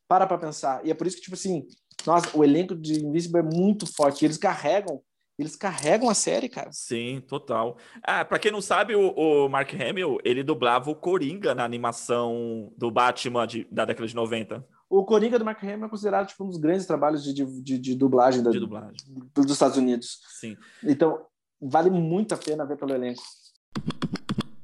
[0.07, 0.81] para para pensar.
[0.87, 1.67] E é por isso que, tipo assim,
[2.07, 4.25] nossa, o elenco de Invincible é muito forte.
[4.25, 5.03] Eles carregam,
[5.37, 6.71] eles carregam a série, cara.
[6.73, 7.77] Sim, total.
[8.01, 12.73] Ah, para quem não sabe, o, o, Mark Hamill, ele dublava o Coringa na animação
[12.77, 14.65] do Batman de, da década de 90.
[14.89, 17.95] O Coringa do Mark Hamill é considerado tipo, um dos grandes trabalhos de, de, de
[17.97, 18.95] dublagem, da, de dublagem
[19.35, 20.21] dos Estados Unidos.
[20.39, 20.57] Sim.
[20.85, 21.27] Então,
[21.61, 23.23] vale muito a pena ver pelo elenco.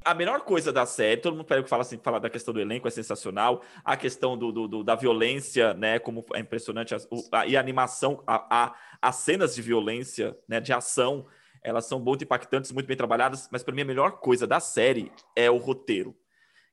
[0.03, 2.91] A melhor coisa da série, todo mundo que fala assim, da questão do elenco, é
[2.91, 3.61] sensacional.
[3.85, 5.99] A questão do, do, do da violência, né?
[5.99, 6.95] Como é impressionante.
[6.95, 6.99] A,
[7.31, 10.59] a, e a animação, a, a, as cenas de violência, né?
[10.59, 11.27] De ação,
[11.63, 13.47] elas são muito impactantes, muito bem trabalhadas.
[13.51, 16.15] Mas para mim, a melhor coisa da série é o roteiro.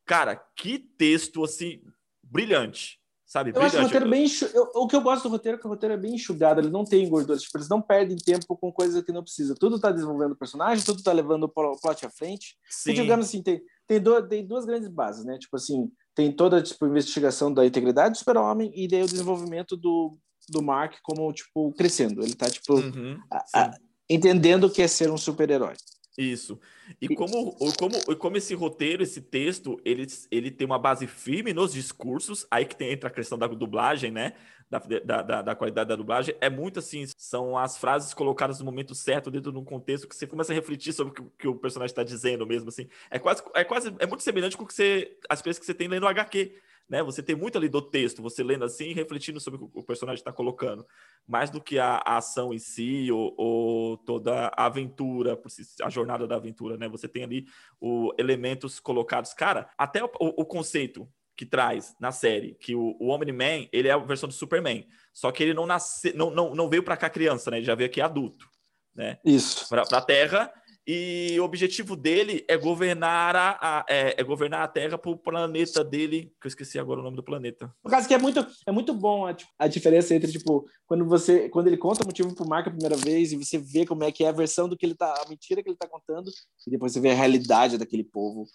[0.07, 1.83] Cara, que texto, assim,
[2.23, 2.99] brilhante.
[3.29, 3.53] Sabe?
[3.55, 4.27] Eu acho o roteiro bem.
[4.55, 6.71] Eu, o que eu gosto do roteiro é que o roteiro é bem enxugado, ele
[6.71, 9.55] não tem gordura, tipo, eles não perdem tempo com coisa que não precisa.
[9.55, 12.57] Tudo tá desenvolvendo o personagem, tudo tá levando o plot à frente.
[12.71, 12.93] Sim.
[12.93, 15.37] E, digamos assim, tem, tem, do, tem duas grandes bases, né?
[15.37, 19.77] Tipo assim, tem toda tipo, a investigação da integridade do super-homem e daí o desenvolvimento
[19.77, 20.17] do,
[20.49, 22.23] do Mark como, tipo, crescendo.
[22.23, 23.75] Ele tá, tipo, uhum, a, a,
[24.09, 25.75] entendendo o que é ser um super-herói.
[26.19, 26.59] Isso.
[27.01, 31.73] E como, como, como esse roteiro, esse texto, ele, ele tem uma base firme nos
[31.73, 34.33] discursos, aí que tem, entra a questão da dublagem, né?
[34.69, 34.81] Da,
[35.23, 39.31] da, da, qualidade da dublagem, é muito assim, são as frases colocadas no momento certo,
[39.31, 41.93] dentro de um contexto que você começa a refletir sobre o que, que o personagem
[41.93, 42.87] está dizendo mesmo, assim.
[43.11, 45.89] É quase, é quase, é muito semelhante com que você, as coisas que você tem
[45.89, 46.53] lendo o HQ
[46.89, 47.03] né?
[47.03, 50.21] Você tem muito ali do texto, você lendo assim, refletindo sobre o que o personagem
[50.21, 50.87] está colocando,
[51.27, 55.39] mais do que a, a ação em si ou, ou, toda a aventura,
[55.83, 56.89] a jornada da aventura, né?
[56.89, 57.47] Você tem ali
[57.81, 62.97] o elementos colocados, cara, até o, o, o conceito que traz na série, que o,
[62.99, 66.55] o Omni-Man, ele é a versão do Superman, só que ele não nasce, não, não,
[66.55, 67.59] não veio para cá criança, né?
[67.59, 68.49] Ele já veio aqui adulto,
[68.95, 69.19] né?
[69.25, 69.69] Isso.
[69.69, 70.53] Para a Terra
[70.91, 75.19] e o objetivo dele é governar a, a é, é, governar a Terra para o
[75.19, 77.71] planeta dele, que eu esqueci agora o nome do planeta.
[77.83, 81.05] Por causa que é muito, é muito bom a, tipo, a diferença entre, tipo, quando
[81.05, 84.03] você, quando ele conta o motivo pro Mark a primeira vez e você vê como
[84.03, 86.31] é que é a versão do que ele tá, a mentira que ele tá contando,
[86.67, 88.47] e depois você vê a realidade daquele povo.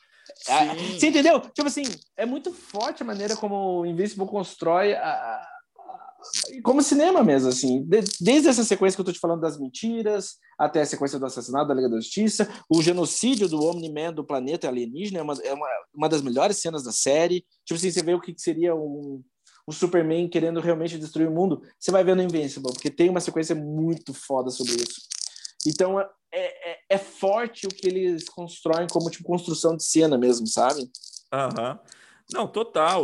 [0.48, 1.40] É, você entendeu?
[1.40, 1.84] Tipo assim,
[2.18, 5.46] é muito forte a maneira como o Invincible constrói a,
[6.64, 7.84] como cinema mesmo, assim,
[8.20, 11.68] desde essa sequência que eu tô te falando das mentiras, até a sequência do assassinato
[11.68, 15.68] da Liga da Justiça, o genocídio do Omni-Man do planeta alienígena é uma, é uma,
[15.94, 17.46] uma das melhores cenas da série.
[17.66, 19.24] Tipo assim, você vê o que seria um,
[19.68, 23.20] um Superman querendo realmente destruir o mundo, você vai ver no Invincible, porque tem uma
[23.20, 25.02] sequência muito foda sobre isso.
[25.66, 30.46] Então, é, é, é forte o que eles constroem como, tipo, construção de cena mesmo,
[30.48, 30.90] sabe?
[31.32, 31.72] Aham.
[31.72, 31.80] Uhum.
[32.34, 33.04] Não, total.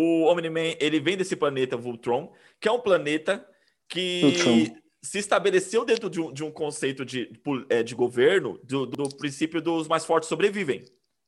[0.00, 3.44] O Omni-Man, ele vem desse planeta Voltron, que é um planeta
[3.88, 8.86] que se estabeleceu dentro de um, de um conceito de, de, é, de governo do,
[8.86, 10.84] do, princípio dos mais fortes sobrevivem,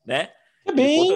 [0.06, 0.32] né?
[0.64, 1.14] É bem conta...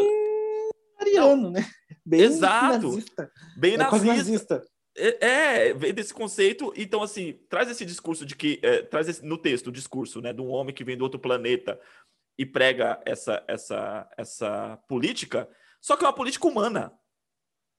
[0.98, 1.64] ariano, né?
[2.04, 2.88] Bem Exato.
[2.88, 3.30] Nazista.
[3.56, 4.14] Bem é nazista.
[4.14, 4.64] nazista.
[4.96, 5.26] É,
[5.68, 9.38] é, vem desse conceito, então assim, traz esse discurso de que, é, traz esse, no
[9.38, 11.80] texto o discurso, né, de um homem que vem do outro planeta
[12.36, 15.48] e prega essa, essa, essa política,
[15.80, 16.92] só que é uma política humana,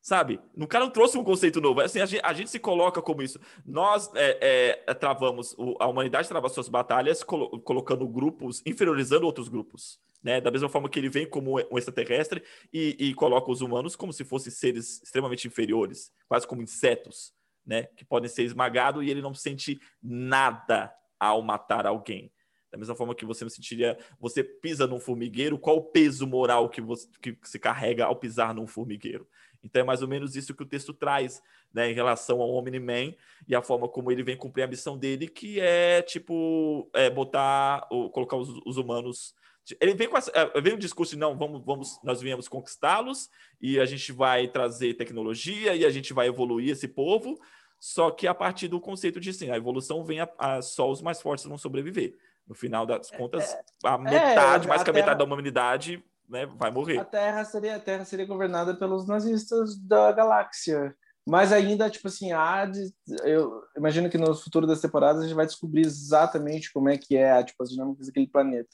[0.06, 0.39] sabe?
[0.56, 1.82] No cara não trouxe um conceito novo.
[1.82, 3.39] Assim, a gente, a gente se coloca como isso.
[3.65, 10.00] Nós é, é, travamos, a humanidade trava suas batalhas colo colocando grupos, inferiorizando outros grupos.
[10.24, 10.39] Né?
[10.39, 14.13] Da mesma forma que ele vem como um extraterrestre e, e coloca os humanos como
[14.13, 17.34] se fossem seres extremamente inferiores, quase como insetos,
[17.65, 17.88] né?
[17.98, 22.32] Que podem ser esmagados e ele não sente nada ao matar alguém.
[22.72, 26.70] Da mesma forma que você não sentiria, você pisa num formigueiro, qual o peso moral
[26.70, 29.28] que você que se carrega ao pisar num formigueiro?
[29.65, 31.41] Então é mais ou menos isso que o texto traz,
[31.73, 33.13] né, em relação ao Omni-Man
[33.47, 37.88] e a forma como ele vem cumprir a missão dele, que é tipo é, botar,
[37.89, 39.34] ou, colocar os, os, humanos.
[39.82, 43.30] Ele vem com essa, é, vem um discurso de não, vamos, vamos, nós viemos conquistá-los
[43.60, 47.39] e a gente vai trazer tecnologia e a gente vai evoluir esse povo.
[47.80, 51.01] Só que a partir do conceito de sim, a evolução vem a, a só os
[51.01, 52.15] mais fortes vão sobreviver.
[52.47, 56.04] No final das é, contas, é, a metade, é, mais que a metade da humanidade
[56.30, 56.98] né, vai morrer.
[57.00, 60.96] A Terra seria a Terra seria governada pelos nazistas da galáxia.
[61.28, 65.36] Mas ainda, tipo assim, há de, eu imagino que no futuro das temporadas a gente
[65.36, 68.70] vai descobrir exatamente como é que é tipo, as dinâmicas daquele planeta.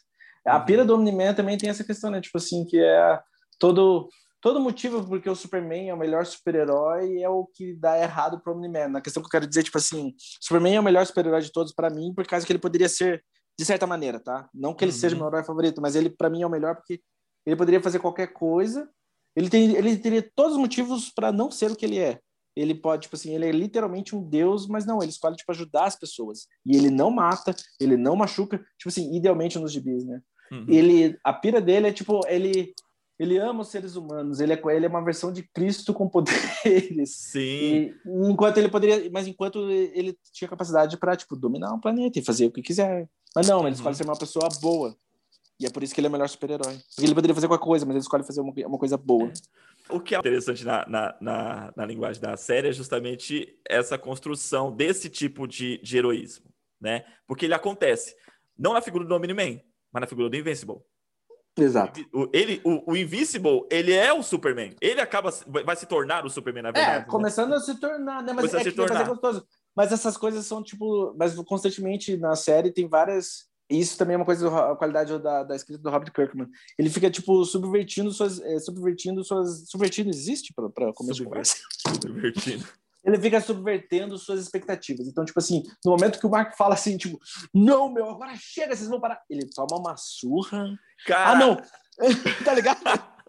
[0.45, 0.65] A uhum.
[0.65, 2.19] pira do Omni-Man também tem essa questão, né?
[2.19, 3.19] Tipo assim, que é
[3.57, 4.09] todo
[4.41, 8.53] todo motivo porque o Superman é o melhor super-herói é o que dá errado pro
[8.53, 8.87] Omni-Man.
[8.89, 11.71] Na questão que eu quero dizer, tipo assim, Superman é o melhor super-herói de todos
[11.71, 13.23] para mim, por causa que ele poderia ser
[13.57, 14.49] de certa maneira, tá?
[14.53, 14.97] Não que ele uhum.
[14.97, 16.99] seja o meu herói favorito, mas ele para mim é o melhor porque
[17.45, 18.89] ele poderia fazer qualquer coisa.
[19.35, 22.19] Ele, tem, ele teria todos os motivos para não ser o que ele é.
[22.55, 25.85] Ele pode, tipo assim, ele é literalmente um deus, mas não, ele escolhe, tipo, ajudar
[25.85, 26.47] as pessoas.
[26.65, 30.21] E ele não mata, ele não machuca, tipo assim, idealmente nos gibis, né?
[30.51, 30.65] Uhum.
[30.67, 32.73] Ele, a pira dele é, tipo, ele
[33.21, 37.15] ele ama os seres humanos, ele é, ele é uma versão de Cristo com poderes.
[37.15, 37.39] Sim.
[37.39, 37.95] E,
[38.27, 42.47] enquanto ele poderia, mas enquanto ele tinha capacidade para tipo dominar o planeta e fazer
[42.47, 43.07] o que quiser.
[43.35, 43.97] Mas não, ele escolhe uhum.
[43.97, 44.97] ser uma pessoa boa.
[45.61, 46.79] E é por isso que ele é o melhor super-herói.
[46.95, 49.31] Porque ele poderia fazer qualquer coisa, mas ele escolhe fazer uma, uma coisa boa.
[49.87, 54.75] O que é interessante na, na, na, na, linguagem da série é justamente essa construção
[54.75, 56.45] desse tipo de, de heroísmo,
[56.79, 57.05] né?
[57.27, 58.15] Porque ele acontece
[58.57, 59.59] não na figura do Omni-Man,
[59.93, 60.81] mas na figura do Invincible.
[61.55, 61.99] Exato.
[62.11, 64.75] O, ele, o, o, Invincible, ele é o Superman.
[64.81, 65.29] Ele acaba,
[65.63, 67.03] vai se tornar o Superman, na é, verdade.
[67.03, 67.57] É, começando né?
[67.57, 68.33] a se tornar, né?
[68.33, 69.07] Mas é que tornar.
[69.07, 69.45] gostoso.
[69.75, 71.13] Mas essas coisas são, tipo...
[71.17, 75.55] Mas constantemente na série tem várias isso também é uma coisa da qualidade da, da
[75.55, 76.47] escrita do Robert Kirkman.
[76.77, 78.39] Ele fica, tipo, subvertindo suas.
[78.41, 79.69] É, subvertindo suas.
[79.69, 81.57] Subvertindo existe para começo de conversa?
[82.01, 82.65] Subvertindo.
[83.03, 85.07] Ele fica subvertendo suas expectativas.
[85.07, 87.19] Então, tipo assim, no momento que o Mark fala assim, tipo,
[87.53, 89.19] não, meu, agora chega, vocês vão parar.
[89.29, 90.67] Ele toma uma surra.
[91.05, 91.31] Cara...
[91.31, 91.57] Ah, não!
[92.45, 92.79] tá ligado?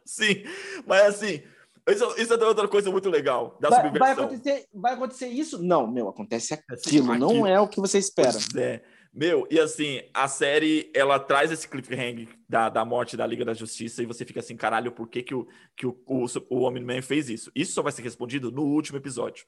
[0.04, 0.44] Sim,
[0.86, 1.42] mas assim,
[1.88, 4.14] isso, isso, é outra coisa muito legal da vai, subversão.
[4.14, 5.62] Vai acontecer, vai acontecer isso?
[5.62, 7.10] Não, meu, acontece aquilo.
[7.10, 7.18] aquilo.
[7.18, 8.32] Não é o que você espera.
[8.32, 8.82] Pois é.
[9.14, 13.52] Meu, e assim, a série, ela traz esse cliffhanger da, da morte da Liga da
[13.52, 15.46] Justiça e você fica assim, caralho, por que, que, o,
[15.76, 17.52] que o, o, o Homem-Man fez isso?
[17.54, 19.44] Isso só vai ser respondido no último episódio.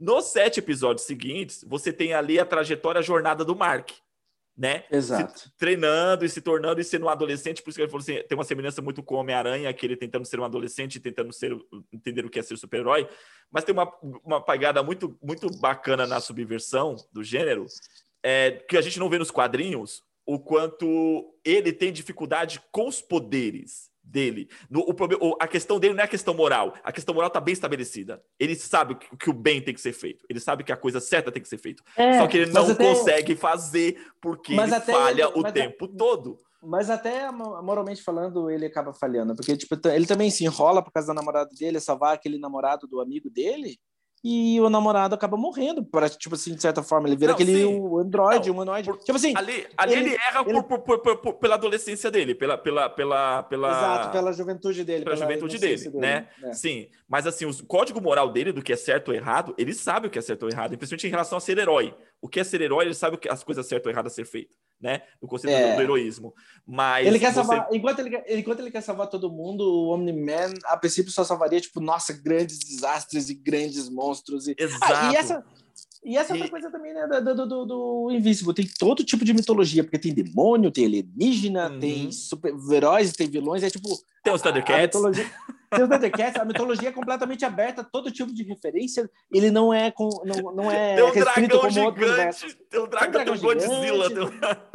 [0.00, 3.90] Nos sete episódios seguintes, você tem ali a trajetória, a jornada do Mark,
[4.56, 4.84] né?
[4.90, 5.38] Exato.
[5.38, 8.22] Se, treinando e se tornando e sendo um adolescente, por isso que ele falou assim,
[8.26, 11.54] tem uma semelhança muito com o Homem-Aranha, que ele tentando ser um adolescente, tentando ser,
[11.92, 13.06] entender o que é ser super-herói,
[13.50, 13.92] mas tem uma,
[14.24, 17.66] uma pegada muito, muito bacana na subversão do gênero,
[18.24, 23.02] é, que a gente não vê nos quadrinhos, o quanto ele tem dificuldade com os
[23.02, 24.48] poderes dele.
[24.70, 26.74] No, o, a questão dele não é a questão moral.
[26.82, 28.22] A questão moral está bem estabelecida.
[28.38, 30.24] Ele sabe que, que, o bem tem que ser feito.
[30.28, 31.82] Ele sabe que a coisa certa tem que ser feita.
[31.96, 32.94] É, Só que ele não até...
[32.94, 36.38] consegue fazer porque ele falha ele, o tempo todo.
[36.62, 39.34] Mas até moralmente falando, ele acaba falhando.
[39.36, 43.00] Porque tipo, ele também se enrola por causa da namorada dele, salvar aquele namorado do
[43.00, 43.78] amigo dele
[44.24, 47.62] e o namorado acaba morrendo, para tipo assim, de certa forma, ele vira não, aquele
[48.00, 48.88] androide, não, humanoide.
[48.88, 50.62] Por, tipo assim, ali, ali ele, ele erra ele...
[50.62, 55.16] Por, por, por, pela adolescência dele, pela pela pela pela Exato, pela juventude dele, pela,
[55.16, 56.28] pela juventude dele, dele, né?
[56.42, 56.54] É.
[56.54, 60.06] Sim, mas assim, o código moral dele do que é certo ou errado, ele sabe
[60.06, 61.94] o que é certo ou errado, principalmente em relação a ser herói.
[62.22, 64.14] O que é ser herói, ele sabe o que as coisas certas ou erradas a
[64.14, 65.02] ser feito né?
[65.20, 65.76] No conceito é.
[65.76, 66.34] do, heroísmo.
[66.66, 67.34] Mas ele quer você...
[67.34, 71.60] salvar, enquanto ele, enquanto ele quer salvar todo mundo, o Omni-Man a princípio só salvaria
[71.60, 74.84] tipo, nossa, grandes desastres e grandes monstros e Exato.
[74.84, 75.44] Ah, e essa
[76.04, 78.52] e essa é outra coisa também, né, do, do, do, do Invincible.
[78.52, 81.80] Tem todo tipo de mitologia, porque tem demônio, tem alienígena, uhum.
[81.80, 83.88] tem super-heróis, tem vilões, é tipo...
[84.22, 84.94] Tem os Thundercats.
[84.94, 85.30] Mitologia...
[85.82, 90.08] Os Thundercats, a mitologia é completamente aberta, todo tipo de referência, ele não é, com,
[90.24, 92.46] não, não é tem um restrito como gigante, outro universo.
[92.70, 94.10] Tem um dragão, tem um, dragão Godzilla.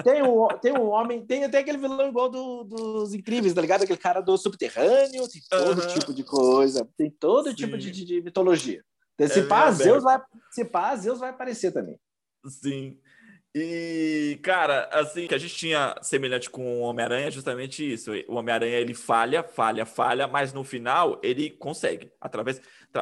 [0.03, 0.47] Tem, um...
[0.61, 3.83] tem um homem, tem até aquele vilão igual do, dos Incríveis, tá ligado?
[3.83, 5.87] Aquele cara do subterrâneo, tem todo uhum.
[5.87, 7.55] tipo de coisa, tem todo Sim.
[7.55, 8.83] tipo de, de, de mitologia.
[9.27, 11.99] Se, é pá, Zeus vai, se pá, Zeus vai aparecer também.
[12.45, 12.97] Sim.
[13.53, 18.11] E, cara, assim, que a gente tinha semelhante com o Homem-Aranha é justamente isso.
[18.27, 22.11] O Homem-Aranha ele falha, falha, falha, mas no final ele consegue.
[22.21, 22.61] Através.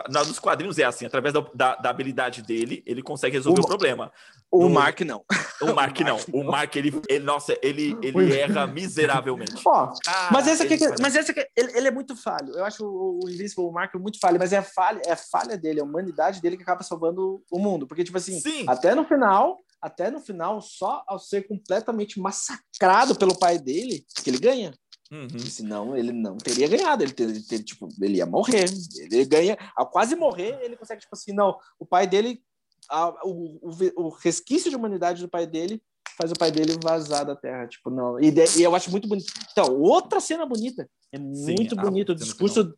[0.10, 3.68] Nos quadrinhos é assim, através da, da, da habilidade dele, ele consegue resolver o, o
[3.68, 4.12] problema.
[4.52, 5.24] O no, Mark não.
[5.60, 6.20] O Mark, não.
[6.32, 9.56] O Mark, ele, ele, nossa, ele, ele erra miseravelmente.
[9.66, 9.92] Ó,
[10.32, 12.54] mas essa aqui, mas essa aqui, ele, ele, é muito falho.
[12.54, 15.18] Eu acho o, o Invincible, o Mark muito falho, mas é a falha, é a
[15.18, 17.88] falha dele, a humanidade dele que acaba salvando o mundo.
[17.88, 18.66] Porque, tipo assim, Sim.
[18.68, 24.30] até no final, até no final, só ao ser completamente massacrado pelo pai dele, que
[24.30, 24.74] ele ganha.
[25.12, 25.40] Uhum.
[25.40, 28.66] Senão ele não teria ganhado, ele, ter, ter, tipo, ele ia morrer.
[29.00, 32.42] Ele ganha, ao quase morrer, ele consegue, tipo assim, não, o pai dele,
[32.90, 35.82] a, o, o, o, resquício de humanidade do pai dele
[36.18, 38.20] faz o pai dele vazar da terra, tipo, não.
[38.20, 39.32] E, de, e eu acho muito bonito.
[39.52, 42.76] Então, outra cena bonita, é muito Sim, bonito o discurso,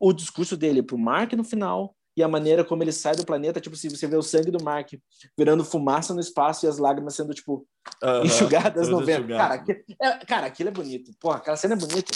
[0.00, 3.60] o discurso dele pro Mark no final, e a maneira como ele sai do planeta,
[3.60, 4.92] tipo, se você vê o sangue do Mark
[5.36, 7.64] virando fumaça no espaço e as lágrimas sendo, tipo,
[8.02, 9.28] uhum, enxugadas no vento.
[9.28, 11.12] Cara, aqui, é, cara, aquilo é bonito.
[11.20, 12.10] Porra, aquela cena é bonita.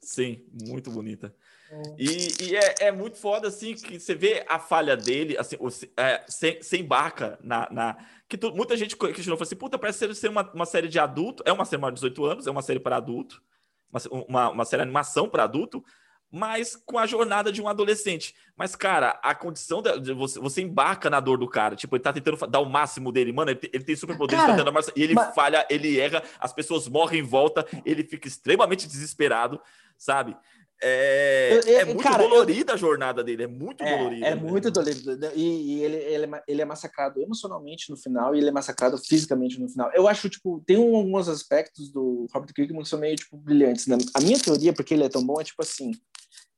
[0.00, 1.34] Sim, muito bonita.
[1.72, 1.82] É.
[1.98, 5.56] E, e é, é, muito foda, assim, que você vê a falha dele, assim,
[5.96, 7.68] é, se, se embarca na...
[7.72, 7.96] na
[8.28, 11.42] que tu, muita gente questionou, falou assim, puta, parece ser uma, uma série de adulto,
[11.44, 13.42] é uma série de 18 anos, é uma série para adulto,
[13.90, 15.82] uma, uma, uma série de animação para adulto,
[16.30, 18.34] mas com a jornada de um adolescente.
[18.56, 21.74] Mas, cara, a condição de você, você embarca na dor do cara.
[21.74, 23.32] Tipo, ele tá tentando dar o máximo dele.
[23.32, 25.34] Mano, ele, ele tem superpoderes, tá tentando e ele mas...
[25.34, 29.60] falha, ele erra, as pessoas morrem em volta, ele fica extremamente desesperado,
[29.96, 30.36] sabe?
[30.80, 34.26] É, eu, eu, é muito cara, dolorida eu, a jornada dele, é muito é, dolorida.
[34.26, 35.32] É muito dolorida.
[35.34, 38.96] E, e ele, ele, é, ele, é massacrado emocionalmente no final e ele é massacrado
[38.98, 39.90] fisicamente no final.
[39.92, 43.86] Eu acho, tipo, tem alguns aspectos do Robert Kirkman que são meio, tipo, brilhantes.
[43.86, 43.98] Né?
[44.14, 45.90] A minha teoria, porque ele é tão bom, é tipo assim,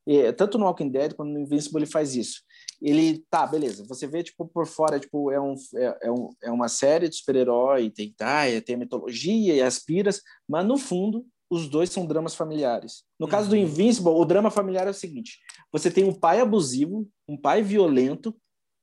[0.06, 2.42] é, tanto no Walking Dead quanto no Invincible ele faz isso.
[2.80, 6.50] Ele, tá, beleza, você vê, tipo, por fora, tipo, é, um, é, é, um, é
[6.50, 11.24] uma série de super-herói, tem, tá, tem a mitologia e as piras, mas no fundo
[11.50, 13.02] os dois são dramas familiares.
[13.18, 13.62] No caso do uhum.
[13.62, 15.40] Invincible, o drama familiar é o seguinte:
[15.72, 18.34] você tem um pai abusivo, um pai violento,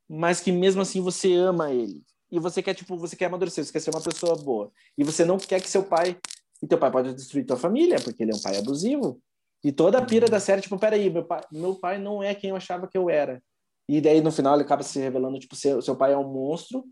[0.07, 2.03] mas que mesmo assim você ama ele.
[2.29, 4.69] E você quer, tipo, você quer amadurecer, você quer ser uma pessoa boa.
[4.97, 6.17] E você não quer que seu pai.
[6.61, 9.21] E teu pai pode destruir tua família, porque ele é um pai abusivo.
[9.63, 10.31] E toda a pira uhum.
[10.31, 13.09] da série, tipo, peraí, meu pai, meu pai não é quem eu achava que eu
[13.09, 13.41] era.
[13.87, 16.83] E daí no final ele acaba se revelando, tipo, seu, seu pai é um monstro.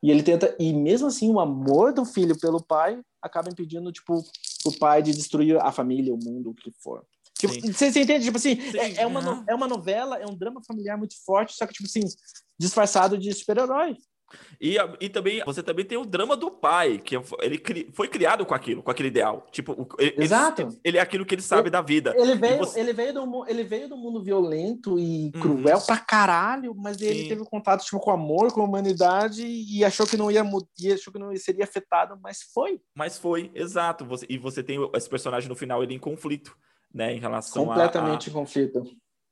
[0.00, 0.54] E ele tenta.
[0.60, 4.22] E mesmo assim, o amor do filho pelo pai acaba impedindo, tipo,
[4.64, 7.04] o pai de destruir a família, o mundo, o que for.
[7.38, 8.24] Tipo, você, você, entende?
[8.24, 11.66] Tipo assim, é, é, uma, é uma novela, é um drama familiar muito forte, só
[11.66, 12.00] que, tipo assim,
[12.58, 13.96] disfarçado de super-herói.
[14.60, 18.46] E, e também você também tem o drama do pai, que ele cri, foi criado
[18.46, 19.46] com aquilo, com aquele ideal.
[19.50, 20.62] Tipo, ele, Exato.
[20.62, 22.14] Ele, ele é aquilo que ele sabe ele, da vida.
[22.16, 22.80] Ele veio, você...
[22.80, 25.40] ele, veio do, ele veio do mundo violento e uhum.
[25.40, 27.28] cruel pra caralho, mas ele Sim.
[27.28, 30.44] teve contato tipo, com amor, com a humanidade e achou que não ia
[30.78, 32.80] e achou que não seria afetado, mas foi.
[32.94, 34.04] Mas foi, exato.
[34.04, 36.56] Você, e você tem esse personagem no final ele em conflito,
[36.92, 38.84] né, em relação completamente a, conflito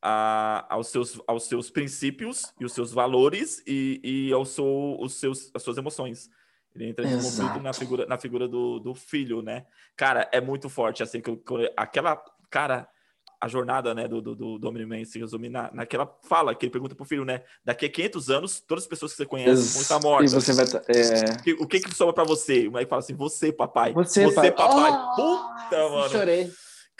[0.03, 5.15] a, aos, seus, aos seus princípios e os seus valores e, e ao seu, os
[5.15, 6.29] seus, as suas emoções.
[6.75, 9.67] Ele entra em conflito na figura, na figura do, do filho, né?
[9.95, 11.31] Cara, é muito forte, assim, que,
[11.77, 12.17] aquela,
[12.51, 12.89] cara,
[13.39, 16.95] a jornada, né, do, do, do Omni-Man se resume na, naquela fala que ele pergunta
[16.95, 17.43] pro filho, né?
[17.65, 20.33] Daqui a 500 anos, todas as pessoas que você conhece vão estar mortas.
[20.33, 20.65] E você vai...
[20.89, 21.63] É...
[21.63, 22.69] O que que sobra pra você?
[22.69, 23.93] O moleque fala assim, você, papai.
[23.93, 24.93] Você, você papai.
[24.93, 26.09] Oh, Puta, mano.
[26.09, 26.53] Chorei.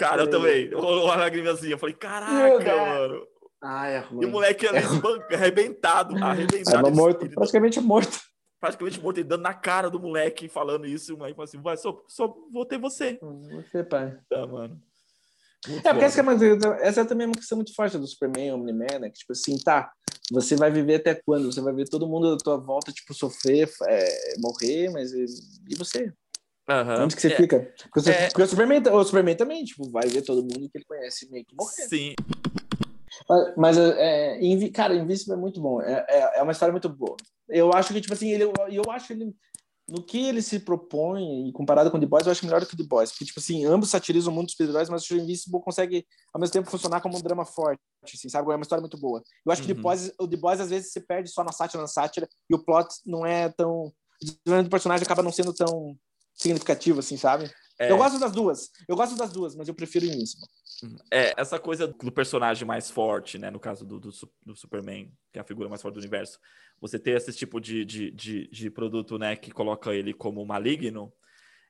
[0.03, 0.75] Cara, eu também.
[0.75, 1.75] Uma lagrimazinha.
[1.75, 3.27] Eu falei, caraca, mano.
[3.63, 4.23] Ai, é ruim.
[4.25, 5.35] E o moleque ali é...
[5.35, 6.89] arrebentado, arrebentado.
[6.89, 8.21] É, morto, praticamente morto.
[8.61, 11.15] Praticamente morto, ele dando na cara do moleque, falando isso.
[11.15, 13.19] O moleque falou assim: vai, só, só vou ter você.
[13.21, 14.19] Você, pai.
[14.29, 14.81] Tá, mano.
[15.69, 18.99] Muito é, porque essa é, essa é também uma questão muito forte do Superman, Omni-Man,
[18.99, 19.11] né?
[19.11, 19.93] Que, tipo assim, tá,
[20.33, 21.53] você vai viver até quando?
[21.53, 25.25] Você vai ver todo mundo da tua volta, tipo, sofrer, é, morrer, mas e,
[25.69, 26.13] e você?
[26.69, 27.05] Uhum.
[27.05, 27.37] Onde que você é.
[27.37, 27.75] fica?
[27.93, 28.29] Porque, é.
[28.45, 31.57] o, Superman, o Superman também, tipo, vai ver todo mundo que ele conhece meio que
[31.57, 31.89] morrer.
[31.89, 32.15] Sim.
[33.57, 35.83] Mas, é, é cara, Invincible é muito bom.
[35.83, 37.17] É, é, é, uma história muito boa.
[37.49, 39.35] Eu acho que, tipo assim, ele, eu acho ele.
[39.89, 42.77] No que ele se propõe, e comparado com The Boys, eu acho melhor do que
[42.77, 43.11] The Boys.
[43.11, 46.53] Porque, tipo assim, ambos satirizam o mundo dos super-heróis, mas o Invincible consegue, ao mesmo
[46.53, 48.51] tempo, funcionar como um drama forte, assim, sabe?
[48.51, 49.23] É uma história muito boa.
[49.45, 49.67] Eu acho uhum.
[49.67, 49.83] que The uhum.
[49.83, 52.65] Boys, o The Boys, às vezes, se perde só na sátira, na sátira, e o
[52.65, 53.93] plot não é tão...
[54.47, 55.99] O personagem acaba não sendo tão
[56.35, 57.51] significativo, assim, sabe?
[57.79, 57.91] É...
[57.91, 58.71] Eu gosto das duas.
[58.89, 60.47] Eu gosto das duas, mas eu prefiro Invincible.
[61.11, 63.51] É, essa coisa do personagem mais forte, né?
[63.51, 64.11] No caso do, do,
[64.45, 66.39] do, Superman, que é a figura mais forte do universo.
[66.81, 69.37] Você ter esse tipo de, de, de, de produto, né?
[69.37, 71.13] Que coloca ele como maligno.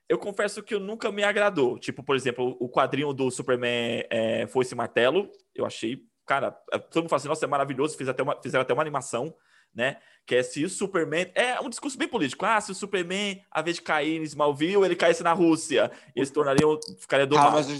[0.09, 1.77] Eu confesso que eu nunca me agradou.
[1.77, 5.29] Tipo, por exemplo, o quadrinho do Superman é, Foi esse Martelo.
[5.53, 6.51] Eu achei, cara,
[6.91, 7.95] todo mundo fala assim, nossa, é maravilhoso.
[7.97, 9.33] Fiz até uma, fizeram até uma animação
[9.73, 9.97] né?
[10.25, 11.29] Que é se o Superman.
[11.35, 12.45] É um discurso bem político.
[12.45, 15.91] Ah, se o Superman, a vez de cair em Smallville, ele caísse na Rússia.
[16.15, 16.79] Eles tornariam.
[16.97, 17.71] Ficaria do Ah, mas o,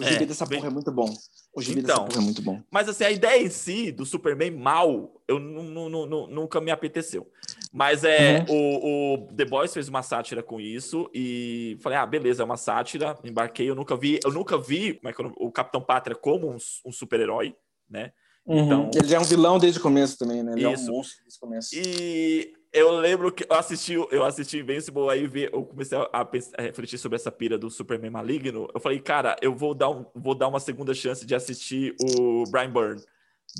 [0.00, 1.12] o gibi É, dessa bem- porra é muito bom.
[1.54, 1.96] O gibi Então.
[1.98, 2.62] dessa porra é muito bom.
[2.70, 6.60] Mas assim, a ideia em si do Superman mal, eu nu- nu- nu- nu- nunca
[6.60, 7.30] me apeteceu.
[7.72, 12.42] Mas é, o, o The Boys fez uma sátira com isso e falei, ah, beleza,
[12.42, 15.28] é uma sátira, embarquei, eu nunca vi, eu nunca vi como é que é o
[15.28, 15.36] nome?
[15.38, 16.56] o Capitão Pátria como um,
[16.86, 17.54] um super-herói,
[17.90, 18.12] né?
[18.46, 20.52] Então- Ele já é um vilão desde o começo também, né?
[20.52, 20.88] Ele Isso.
[20.88, 21.70] é um monstro desde o começo.
[21.74, 26.62] E eu lembro que eu assisti, eu assisti Invincible, aí eu comecei a, pensar- a
[26.62, 28.68] refletir sobre essa pira do Superman maligno.
[28.74, 32.44] Eu falei, cara, eu vou dar, um, vou dar uma segunda chance de assistir o
[32.50, 33.02] Brian Byrne,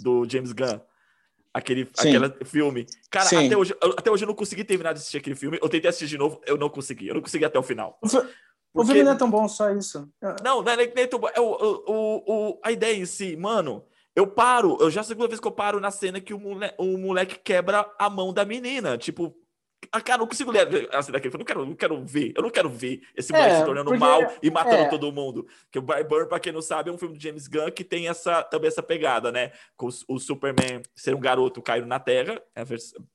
[0.03, 0.79] do James Gunn.
[1.55, 2.17] Aquele, Sim.
[2.17, 2.85] aquele filme.
[3.11, 3.47] Cara, Sim.
[3.47, 5.57] até hoje, eu- até hoje eu não consegui terminar de assistir aquele filme.
[5.63, 7.07] Eu tentei assistir de novo, eu não consegui.
[7.09, 7.97] Eu não consegui até o final.
[8.03, 8.23] O, fi- o
[8.73, 10.11] Porque- filme não é tão bom, só isso.
[10.43, 11.29] Não, não é nem, nem tão bom.
[11.33, 13.85] É o, o, o- a ideia em si, mano.
[14.17, 16.39] Eu paro, eu já é a segunda vez que eu paro na cena que o,
[16.39, 18.97] mole, o moleque quebra a mão da menina.
[18.97, 19.35] Tipo,
[19.93, 21.35] ah, cara, não consigo ler a cena daquele.
[21.35, 23.91] Eu não quero, não quero ver, eu não quero ver esse É, moleque se tornando
[23.91, 24.89] porque- mal e matando é.
[24.89, 25.47] todo mundo.
[25.71, 27.83] Que o Brian Burn, pra quem não sabe, é um filme do James Gunn que
[27.85, 29.51] tem essa, também essa pegada, né?
[29.77, 32.67] Com o Superman ser um garoto caído na Terra, é a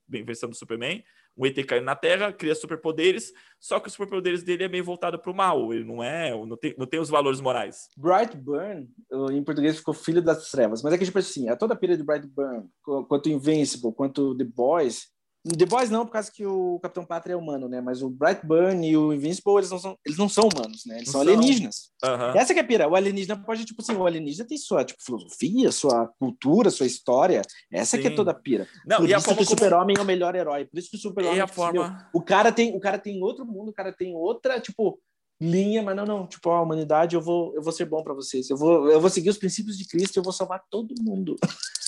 [0.07, 1.03] bem, versão do Superman.
[1.39, 5.17] Um ET caindo na Terra, cria superpoderes, só que os superpoderes dele é meio voltado
[5.17, 5.73] pro mal.
[5.73, 7.87] Ele não é, não tem, não tem os valores morais.
[7.97, 8.89] Brightburn,
[9.31, 11.95] em português ficou Filho das Trevas, mas é que, tipo assim, é toda a pilha
[11.95, 15.07] de Brightburn, qu- quanto Invincible, quanto The Boys.
[15.47, 17.79] The Boys não, por causa que o Capitão Pátria é humano, né?
[17.79, 20.97] Mas o Brightburn e o Invincible, eles não são, eles não são humanos, né?
[20.97, 21.91] Eles Não são alienígenas.
[22.03, 22.33] Aham.
[22.35, 22.89] Essa que é a pira.
[22.89, 27.41] O alienígena pode, tipo assim, o alienígena tem sua tipo, filosofia, sua cultura, sua história.
[27.71, 28.15] Essa que é Sim.
[28.17, 28.67] toda a pira.
[28.85, 29.47] Não, Por e a isso que o como...
[29.47, 30.65] super-homem é o melhor herói.
[30.65, 31.37] Por isso que o super-homem...
[31.37, 32.09] Meu, forma...
[32.13, 34.99] o cara tem o cara tem outro mundo, o cara tem outra, tipo,
[35.41, 38.49] linha, mas não, não, tipo, a humanidade, eu vou eu vou ser bom para vocês.
[38.49, 41.35] Eu vou eu vou seguir os princípios de Cristo, eu vou salvar todo mundo.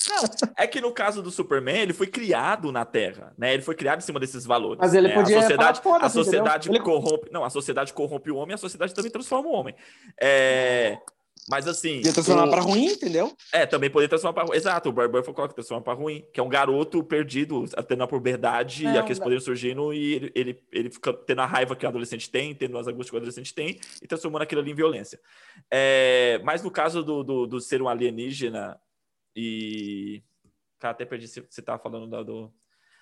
[0.56, 3.54] É que no caso do Superman, ele foi criado na Terra, né?
[3.54, 4.78] Ele foi criado em cima desses valores.
[4.80, 5.14] Mas ele né?
[5.14, 6.84] podia a sociedade, a sociedade entendeu?
[6.86, 9.74] Ele- corrompe, não, a sociedade corrompe o homem, a sociedade também transforma o homem.
[10.20, 10.98] É,
[11.48, 13.36] mas assim, Ia transformar o- para ruim, entendeu?
[13.52, 14.56] é, também poderia transformar para ruim.
[14.56, 18.06] Exato, o Barber foi coloca transformar para ruim, que é um garoto perdido, tendo a
[18.08, 21.84] puberdade É, e aqueles poderes surgindo e ele, ele, ele fica tendo a raiva que
[21.84, 24.74] o adolescente tem, tendo as angústias que o adolescente tem e transformando aquilo ali em
[24.74, 25.20] violência.
[25.70, 28.78] É, mas no caso do, do, do ser um alienígena
[29.34, 30.22] e.
[30.78, 32.52] Cara, até perdi se você estava falando da, do.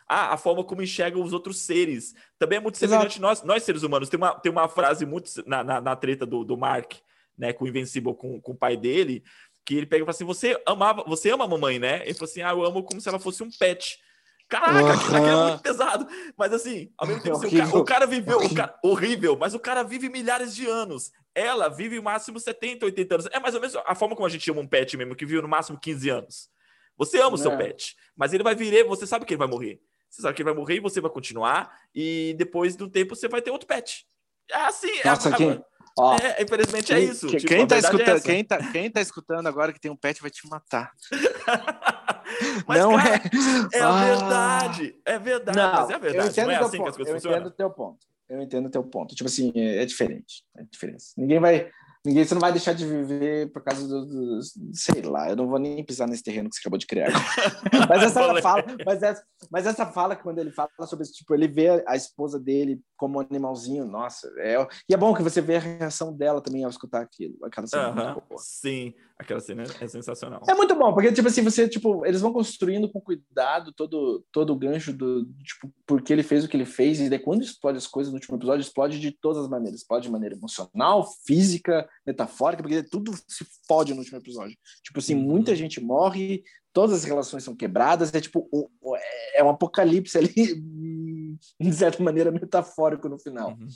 [0.06, 2.14] Ah, a forma como enxerga os outros seres.
[2.38, 2.90] Também é muito Exato.
[2.90, 4.08] semelhante nós, nós seres humanos.
[4.08, 6.94] Tem uma, tem uma frase muito na, na, na treta do, do Mark,
[7.40, 9.24] né, com o Invencível, com, com o pai dele,
[9.64, 12.02] que ele pega e fala assim: Você amava, você ama a mamãe, né?
[12.04, 13.98] Ele falou assim: Ah, eu amo como se ela fosse um pet.
[14.48, 16.06] Caraca, aquilo, aquilo é muito pesado.
[16.36, 17.72] Mas assim, ao mesmo tempo, assim, o, Horrível.
[17.72, 18.56] ca- o cara viveu, o Horrível.
[18.56, 21.10] cara- horrível, mas o cara vive milhares de anos.
[21.34, 23.26] Ela vive no máximo 70, 80 anos.
[23.32, 25.40] É mais ou menos a forma como a gente ama um pet mesmo, que vive
[25.40, 26.50] no máximo 15 anos.
[26.96, 27.56] Você ama o seu É.
[27.56, 29.80] pet, mas ele vai viver, você sabe que ele vai morrer.
[30.10, 33.28] Você sabe que ele vai morrer e você vai continuar, e depois do tempo você
[33.28, 34.04] vai ter outro pet.
[34.50, 35.64] É assim, é, Nossa, quem-
[35.98, 37.26] Ó, é, infelizmente é isso.
[37.28, 38.24] Quem, Tipo, quem tá é escutando, essa.
[38.24, 40.92] quem, tá, quem tá escutando agora que tem um pet vai te matar.
[42.66, 43.16] Mas, não cara,
[43.72, 43.76] é.
[43.78, 44.04] é Ah.
[44.04, 44.96] verdade.
[45.04, 46.28] É verdade, mas é verdade.
[46.30, 47.38] entendo Não é assim que as ponto, coisas eu funcionam.
[47.38, 48.06] entendo o teu ponto.
[48.28, 49.14] Eu entendo o teu ponto.
[49.14, 50.44] Tipo assim, é, é diferente.
[50.56, 51.12] É diferença.
[51.18, 51.68] Ninguém vai.
[52.04, 54.40] Ninguém, você não vai deixar de viver por causa do, do-
[54.72, 57.08] Sei lá, eu não vou nem pisar nesse terreno que você acabou de criar.
[57.88, 61.46] mas, essa fala, mas, essa, mas essa fala, quando ele fala sobre isso, tipo, ele
[61.46, 64.32] vê a esposa dele como um animalzinho, nossa.
[64.38, 64.56] É,
[64.88, 67.36] e é bom que você vê a reação dela também ao escutar aquilo.
[67.44, 68.40] Aquela Aham, boa.
[68.40, 70.42] Sim, aquela cena é sensacional.
[70.48, 74.52] É muito bom, porque, tipo assim, você, tipo, eles vão construindo com cuidado todo, todo
[74.52, 77.76] o gancho do, tipo, porque ele fez o que ele fez, e daí quando explode
[77.78, 79.80] as coisas no último episódio, explode de todas as maneiras.
[79.80, 84.56] Explode de maneira emocional, física, metafórica, porque tudo se fode no último episódio.
[84.82, 85.22] Tipo assim, Uhum.
[85.22, 86.42] muita gente morre,
[86.72, 88.96] todas as relações são quebradas, é tipo, o- o-
[89.34, 90.32] é um apocalipse ali,
[91.60, 93.50] de certa maneira, metafórico no final.
[93.50, 93.68] Uhum.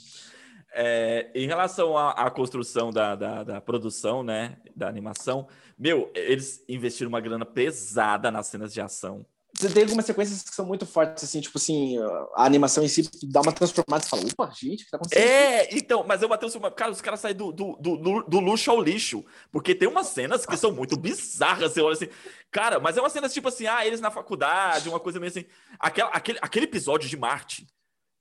[0.77, 5.47] É, em relação à, à construção da, da, da produção, né, da animação,
[5.79, 9.25] meu, eles investiram uma grana pesada nas cenas de ação.
[9.57, 11.97] Você tem algumas sequências que são muito fortes, assim, tipo assim,
[12.35, 15.23] a animação em si dá uma transformada e fala, opa, gente, o que tá acontecendo?
[15.23, 18.69] É, então, mas eu Matheus, cara, os caras saem do, do, do, do- do luxo
[18.69, 19.23] ao lixo,
[19.53, 22.09] porque tem umas cenas que são muito bizarras, você olha assim,
[22.51, 25.45] cara, mas é uma cena tipo assim, ah, eles na faculdade, uma coisa meio assim,
[25.79, 27.65] aquela, aquele, aquele episódio de Marte,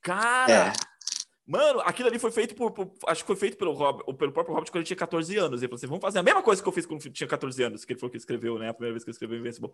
[0.01, 0.73] cara, É.
[1.47, 4.55] mano, aquilo ali foi feito por, por- acho que foi feito pelo, Rob, pelo próprio
[4.55, 6.69] Robert quando ele tinha 14 anos, ele falou assim, vamos fazer a mesma coisa que
[6.69, 8.95] eu fiz quando eu tinha 14 anos, que ele foi que escreveu, né, a primeira
[8.95, 9.71] vez que ele escreveu Invincible.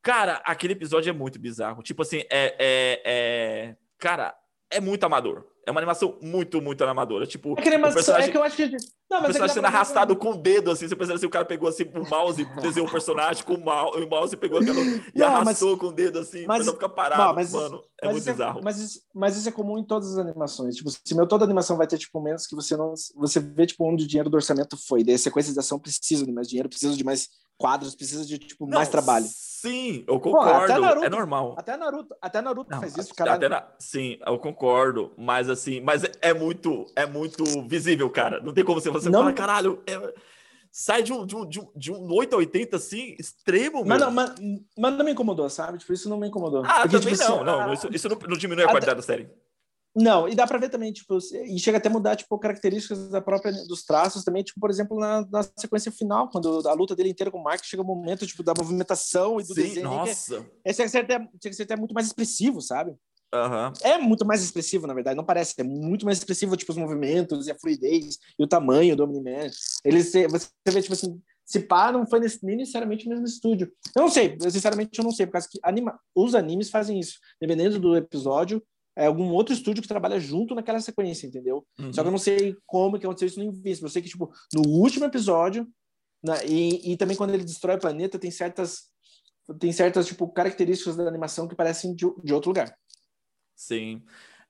[0.00, 3.76] Cara, aquele episódio é muito bizarro, tipo assim, é, é, é...
[3.98, 4.34] cara,
[4.70, 5.44] é muito amador.
[5.66, 7.26] É uma animação muito, muito amadora.
[7.26, 8.62] Tipo, É que, animação, o personagem, é que eu acho que.
[8.66, 10.88] Não, o mas é que personagem dá sendo arrastado com o dedo, assim.
[10.88, 14.02] Você pensa assim, o cara pegou assim o mouse, desenhou o personagem com o mouse,
[14.02, 16.88] o mouse pegou aquela, e Não, arrastou com o dedo assim, mas- mas não fica
[16.88, 17.82] parado, não, mas- mano.
[18.00, 18.60] É mas muito isso bizarro.
[18.64, 20.76] mas, isso, mas isso é comum em todas as animações.
[20.76, 22.94] Tipo, se meu, toda animação vai ter, tipo, momentos que você não.
[23.16, 25.04] Você vê, tipo, onde o dinheiro do orçamento foi.
[25.04, 27.28] Daí a sequência de ação precisa de mais dinheiro, precisa de mais
[27.58, 29.26] quadros, precisa de, tipo, Não, mais trabalho.
[29.28, 30.72] Sim, eu Pô, concordo.
[30.72, 31.54] até Naruto- é normal.
[31.58, 33.48] Até Naruto, até Naruto Não, faz isso, até caralho.
[33.48, 38.40] na- sim, eu concordo, mas assim, mas é, é muito, é muito visível, cara.
[38.40, 40.14] Não tem como você, você Não- fala, caralho, é-
[40.70, 44.00] sai de um, de, um, de, um, de um 8 a 80 assim, extremo, Mas
[44.00, 44.32] não, mas,
[44.78, 45.78] mas não me incomodou, sabe?
[45.78, 46.62] Tipo, isso não me incomodou.
[46.64, 48.74] Ah, Porque, também tipo, assim, não, não, a- isso, isso não, não diminui a Até-
[48.74, 49.28] qualidade da série.
[49.96, 53.20] Não, e dá pra ver também, tipo, e chega até a mudar, tipo, características da
[53.20, 57.08] própria, dos traços também, tipo, por exemplo, na, na sequência final, quando a luta dele
[57.10, 59.96] inteira com o Mark, chega o momento, tipo, da movimentação e do Sim, desenho, que
[59.96, 60.46] nossa.
[60.64, 62.94] é, chega, a ser até, chega a ser até muito mais expressivo, sabe?
[63.34, 63.72] Aham.
[63.82, 67.46] É muito mais expressivo, na verdade, não parece, é muito mais expressivo, tipo, os movimentos
[67.46, 69.50] e a fluidez e o tamanho do Omni-Man.
[69.84, 73.26] Ele, se- você vê, tipo assim, se pá, não foi nesse, nem necessariamente no mesmo
[73.26, 73.72] estúdio.
[73.96, 77.18] Eu não sei, sinceramente eu não sei, por causa que anima, os animes fazem isso.
[77.40, 78.62] Dependendo do episódio,
[78.98, 81.64] é algum outro estúdio que trabalha junto naquela sequência, entendeu?
[81.78, 81.92] Uhum.
[81.92, 83.84] Só que eu não sei como que aconteceu isso no Invincible.
[83.86, 85.68] Eu sei que, tipo, no último episódio,
[86.22, 88.88] na- e, e também quando ele destrói o planeta, tem certas,
[89.60, 92.76] tem certas tipo, características da animação que parecem de, de outro lugar.
[93.54, 94.02] Sim.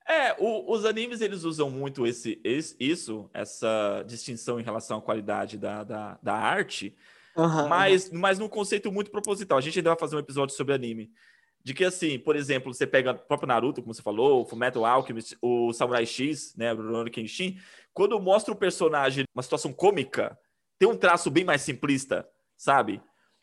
[0.07, 5.01] É, o- os animes eles usam muito esse, esse- isso, essa distinção em relação à
[5.01, 6.95] qualidade da, da, da arte,
[7.69, 9.57] mas, mas num conceito muito proposital.
[9.57, 11.11] A gente ainda vai fazer um episódio sobre anime.
[11.63, 14.85] De que, assim, por exemplo, você pega o próprio Naruto, como você falou, o Fullmetal
[14.85, 17.57] Alchemist, o Samurai X, né, o Rurouni Kenshin,
[17.93, 20.37] quando mostra o personagem uma situação cômica,
[20.79, 22.25] tem um traço bem mais simplista,
[22.57, 23.01] sabe?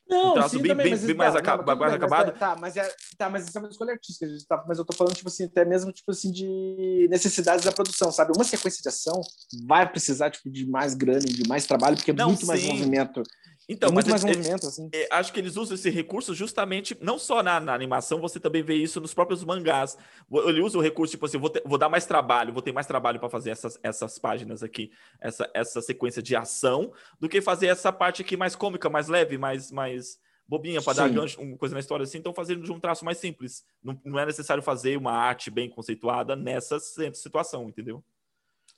[0.08, 1.76] Não, Um traço sim, bem- também, bem- mas, bem isso- mais não, aca- mais bem,
[1.78, 2.32] mas acabado.
[2.32, 4.96] Tá, tá, mas, é, tá, mas isso é uma escolha artística, tá, mas eu tô
[4.96, 8.32] falando, tipo assim, até mesmo, tipo assim, de necessidades da produção, sabe?
[8.34, 9.20] Uma sequência de ação
[9.66, 12.68] vai precisar, tipo, de mais grana, de mais trabalho, porque é Não, muito mais sim.
[12.68, 13.22] movimento.
[13.68, 14.88] Então, muito mas mais ele- movimento, assim.
[14.92, 18.62] É, acho que eles usam esse recurso justamente, não só na, na animação, você também
[18.62, 19.98] vê isso nos próprios mangás.
[20.30, 22.86] Ele usa o recurso, tipo assim, vou, ter- vou dar mais trabalho, vou ter mais
[22.86, 27.66] trabalho para fazer essas, essas páginas aqui, essa, essa sequência de ação, do que fazer
[27.66, 31.74] essa parte aqui mais cômica, mais leve, mais, mais bobinha, para dar gancho, uma coisa
[31.74, 32.18] na história assim.
[32.18, 33.64] Então, fazendo de um traço mais simples.
[33.82, 38.00] Não, não é necessário fazer uma arte bem conceituada nessa si- situação, entendeu?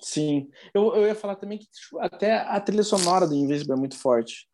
[0.01, 0.49] Sim.
[0.73, 3.99] Eu, eu ia falar também que tipo, até a trilha sonora do Invincible é muito
[3.99, 4.49] forte.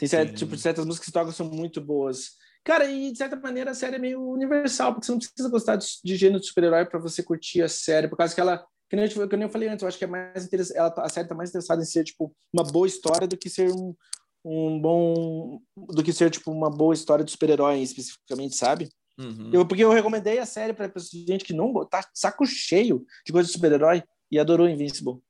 [0.00, 2.30] Tem certo, tipo, certas músicas que tocam são muito boas.
[2.64, 5.76] Cara, e de certa maneira a série é meio universal, porque você não precisa gostar
[5.76, 8.96] de, de gênero de super-herói para você curtir a série, por causa que ela, que
[8.96, 11.02] nem, eu, que nem eu falei antes, eu acho que é mais interessante, ela, tá-
[11.02, 13.94] a série tá mais interessada em ser, tipo, uma boa história do que ser um,
[14.42, 18.88] um bom, do que ser, tipo, uma boa história de super-herói especificamente, sabe?
[19.18, 19.50] Uhum.
[19.52, 23.46] Eu, porque eu recomendei a série para gente que não tá saco cheio de coisa
[23.46, 25.20] de super-herói e adorou Invincible.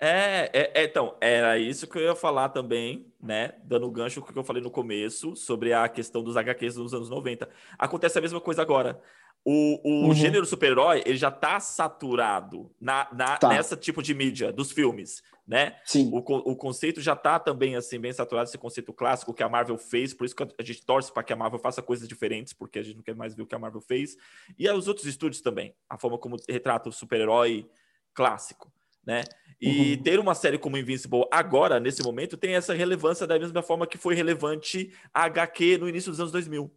[0.00, 3.54] É, é, é, então, era isso que eu ia falar também, né?
[3.64, 6.94] Dando gancho com o que eu falei no começo sobre a questão dos HQs dos
[6.94, 7.48] anos 90.
[7.76, 9.00] Acontece a mesma coisa agora.
[9.44, 10.14] O, o Uhum.
[10.14, 13.48] gênero super-herói, ele já tá saturado na, na, Tá.
[13.48, 15.76] nessa tipo de mídia, dos filmes, né?
[15.84, 16.10] Sim.
[16.12, 19.78] O, o conceito já tá também, assim, bem saturado, esse conceito clássico que a Marvel
[19.78, 22.78] fez, por isso que a gente torce para que a Marvel faça coisas diferentes, porque
[22.78, 24.16] a gente não quer mais ver o que a Marvel fez.
[24.58, 27.66] E os outros estúdios também, a forma como retrata o super-herói
[28.14, 28.70] clássico,
[29.08, 29.24] né?
[29.58, 30.02] E Uhum.
[30.02, 33.96] ter uma série como Invincible agora, nesse momento, tem essa relevância da mesma forma que
[33.96, 36.70] foi relevante a HQ no início dos anos 2000,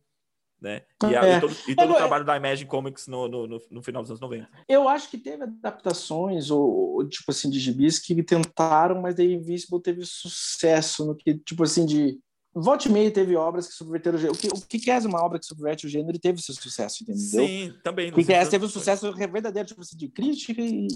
[0.61, 0.81] né?
[1.03, 1.37] E, a- É.
[1.37, 4.01] e todo, e todo É, o trabalho da Imagine Comics no, no, no- no final
[4.01, 4.47] dos anos 90.
[4.67, 9.81] Eu acho que teve adaptações, ou, tipo assim, de gibis que tentaram, mas daí Invincible
[9.81, 12.17] teve sucesso no que, tipo assim, de.
[12.53, 14.37] Volte e meia teve obras que subverteram o gênero.
[14.37, 17.47] O que, o que é uma obra que subverte o gênero teve seu sucesso, entendeu?
[17.47, 18.09] Sim, também.
[18.11, 20.87] O que é, teve um sucesso verdadeiro, tipo assim, de crítica e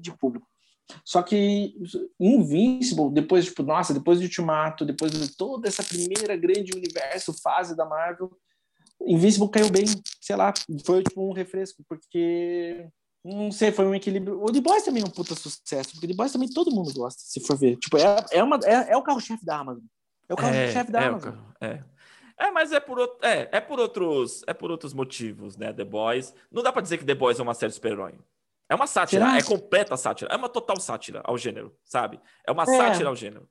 [0.00, 0.46] de público.
[1.04, 1.74] Só que
[2.20, 7.76] Invincible, depois, tipo, nossa, depois de Ultimato, depois de toda essa primeira grande universo, fase
[7.76, 8.30] da Marvel,
[9.00, 9.84] Invincible caiu bem,
[10.20, 10.52] sei lá,
[10.84, 12.86] foi tipo um refresco, porque
[13.24, 14.42] não sei, foi um equilíbrio.
[14.42, 17.20] O The Boys também é um puta sucesso, porque The Boys também todo mundo gosta,
[17.24, 17.76] se for ver.
[17.76, 19.84] Tipo, é, é, uma, é, é o carro-chefe da Amazon.
[20.28, 21.34] É o carro-chefe da é, Amazon.
[21.60, 21.80] É.
[22.38, 25.72] É, mas é por, out- é, é por outros é por outros motivos, né?
[25.72, 26.34] The Boys.
[26.50, 28.14] Não dá pra dizer que The Boys é uma série de super-herói.
[28.72, 32.18] É uma sátira, é completa sátira, é uma total sátira ao gênero, sabe?
[32.46, 32.66] É uma É.
[32.66, 33.46] sátira ao gênero.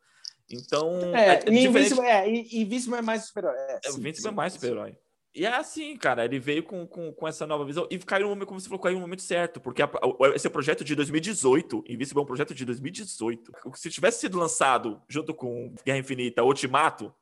[0.49, 1.67] Então, É, é, e diferente.
[1.67, 2.29] Invincible é,
[2.61, 3.55] Invincible é mais super-herói.
[3.57, 4.97] É, É, o sim, Invincible sim, é mais super-herói.
[5.33, 8.29] E é assim, cara, ele veio com, com, com essa nova visão e caiu no
[8.31, 10.83] momento, como você falou, caiu no momento certo, porque a- o- esse é um projeto
[10.83, 13.53] de 2018, Invincible é um projeto de 2018.
[13.75, 17.13] Se tivesse sido lançado junto com Guerra Infinita, Ultimato,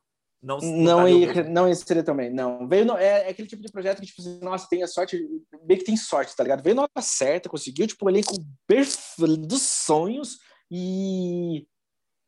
[0.41, 2.67] não, não, ia, não ia ser também, não.
[2.67, 5.21] Veio no, é, é, aquele tipo de projeto que, tipo assim, nossa, tem a sorte,
[5.65, 6.63] bem que tem sorte, tá ligado?
[6.63, 8.33] Veio na hora certa, conseguiu, tipo, um elenco
[9.47, 10.37] dos sonhos
[10.71, 11.67] e.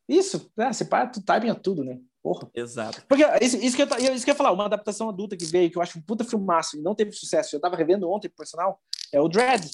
[0.08, 0.72] Isso, né?
[0.72, 1.98] Você para, tu timing é tudo, né?
[2.22, 2.50] Porra.
[2.54, 3.02] Exato.
[3.08, 5.70] Porque isso, isso, que eu, isso que eu ia falar, uma adaptação adulta que veio,
[5.70, 7.56] que eu acho um puta filmaço e não teve sucesso.
[7.56, 8.80] Eu tava revendo ontem, por personal,
[9.12, 9.68] é o Dread.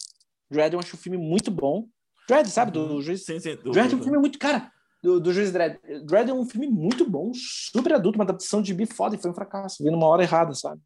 [0.50, 1.86] Dread eu acho um filme muito bom.
[2.28, 2.70] Dread, sabe?
[2.70, 3.02] Do, do uhum.
[3.02, 3.24] juiz.
[3.24, 3.56] Sim, sim.
[3.56, 4.38] Do, Dread é um filme muito.
[4.38, 4.70] Cara,
[5.02, 5.78] do, do Juiz Dredd.
[6.04, 9.30] Dredd é um filme muito bom, super adulto, uma adaptação de bi foda e foi
[9.30, 9.82] um fracasso.
[9.82, 10.80] Veio numa hora errada, sabe?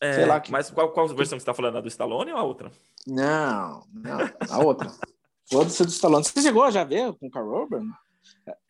[0.00, 0.52] É, Sei lá que...
[0.52, 1.78] Mas qual, qual versão que você tá falando?
[1.78, 2.70] A do Stallone ou a outra?
[3.06, 4.90] Não, não, a outra.
[5.50, 6.24] Foda-se do Stallone.
[6.24, 7.84] Você chegou a já ver com o Carl Urban?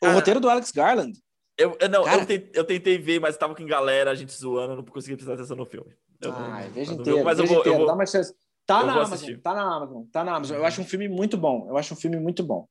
[0.00, 1.12] O ah, roteiro do Alex Garland.
[1.56, 2.16] Eu, eu não, Cara...
[2.16, 5.34] eu, tentei, eu, tentei, ver, mas tava com galera, a gente zoando, não consegui prestar
[5.34, 5.92] atenção no filme.
[6.20, 8.32] Eu, ah, veja inteiro, mas eu vou, inteiro, eu vou, dá uma chance.
[8.64, 10.56] Tá na Amazon, tá na Amazon, tá na Amazon.
[10.56, 11.66] Eu acho um filme muito bom.
[11.68, 12.68] Eu acho um filme muito bom.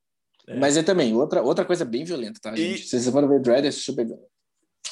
[0.47, 0.57] É.
[0.57, 2.75] Mas é também outra, outra coisa bem violenta, tá, gente?
[2.75, 2.77] E...
[2.77, 4.37] Se vocês forem ver Dread, é super violento.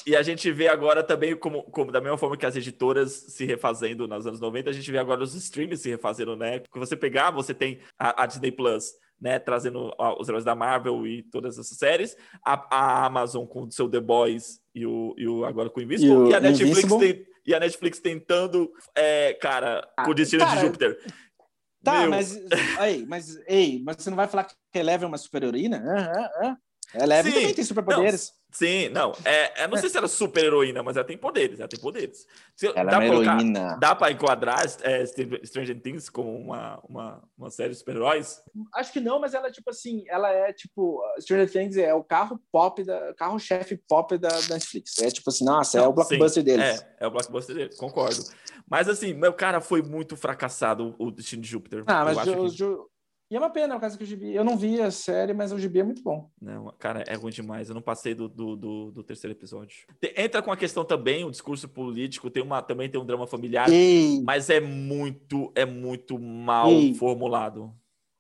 [0.06, 3.44] E a gente vê agora também, como, como da mesma forma que as editoras se
[3.44, 6.60] refazendo nos anos 90, a gente vê agora os streams se refazendo, né?
[6.60, 9.40] Porque você pegar, você tem a, a Disney Plus, né?
[9.40, 13.72] Trazendo ó, os heróis da Marvel e todas essas séries, a, a Amazon com o
[13.72, 16.40] seu The Boys e o, e o agora com o Invincible, e, o, e a
[16.40, 17.14] Netflix Invincible?
[17.14, 21.00] tem, e a Netflix tentando, é, cara, com o Destino cara, de Júpiter.
[21.86, 22.10] Tá, Meu...
[22.10, 22.36] mas
[22.80, 25.78] aí, mas ei, mas você não vai falar que Eleven é uma super heroína?
[25.78, 26.58] Uh, uh, uh.
[27.00, 28.34] Eleven também tem superpoderes.
[28.56, 29.12] Sim, não.
[29.26, 32.26] É, é, não sei se era super heroína, mas ela tem poderes, ela tem poderes.
[32.56, 33.78] Se, ela dá é uma heroína.
[33.82, 38.42] Dá pra enquadrar é, Stranger Things como uma, uma, uma série de super-heróis?
[38.74, 41.04] Acho que não, mas ela, tipo assim, ela é tipo.
[41.20, 45.00] Stranger Things é o carro pop, da carro-chefe pop da, Netflix.
[45.00, 46.66] É tipo assim, nossa, é não, é o blockbuster sim, deles.
[46.82, 48.24] É, é o blockbuster deles, concordo.
[48.70, 51.84] Mas assim, meu cara foi muito fracassado o Destino de Júpiter.
[51.88, 52.90] Ah, mas o,
[53.30, 54.34] e é uma pena, o caso que o Gibi.
[54.34, 56.30] Eu não vi a série, mas o Gibi é muito bom.
[56.40, 57.70] Não, cara, é ruim demais.
[57.70, 59.88] Eu não passei do, do, do, do terceiro episódio.
[60.16, 63.68] Entra com a questão também, o discurso político, tem uma, também tem um drama familiar,
[63.68, 64.22] Ei.
[64.24, 66.94] mas é muito, é muito mal Ei.
[66.94, 67.74] formulado.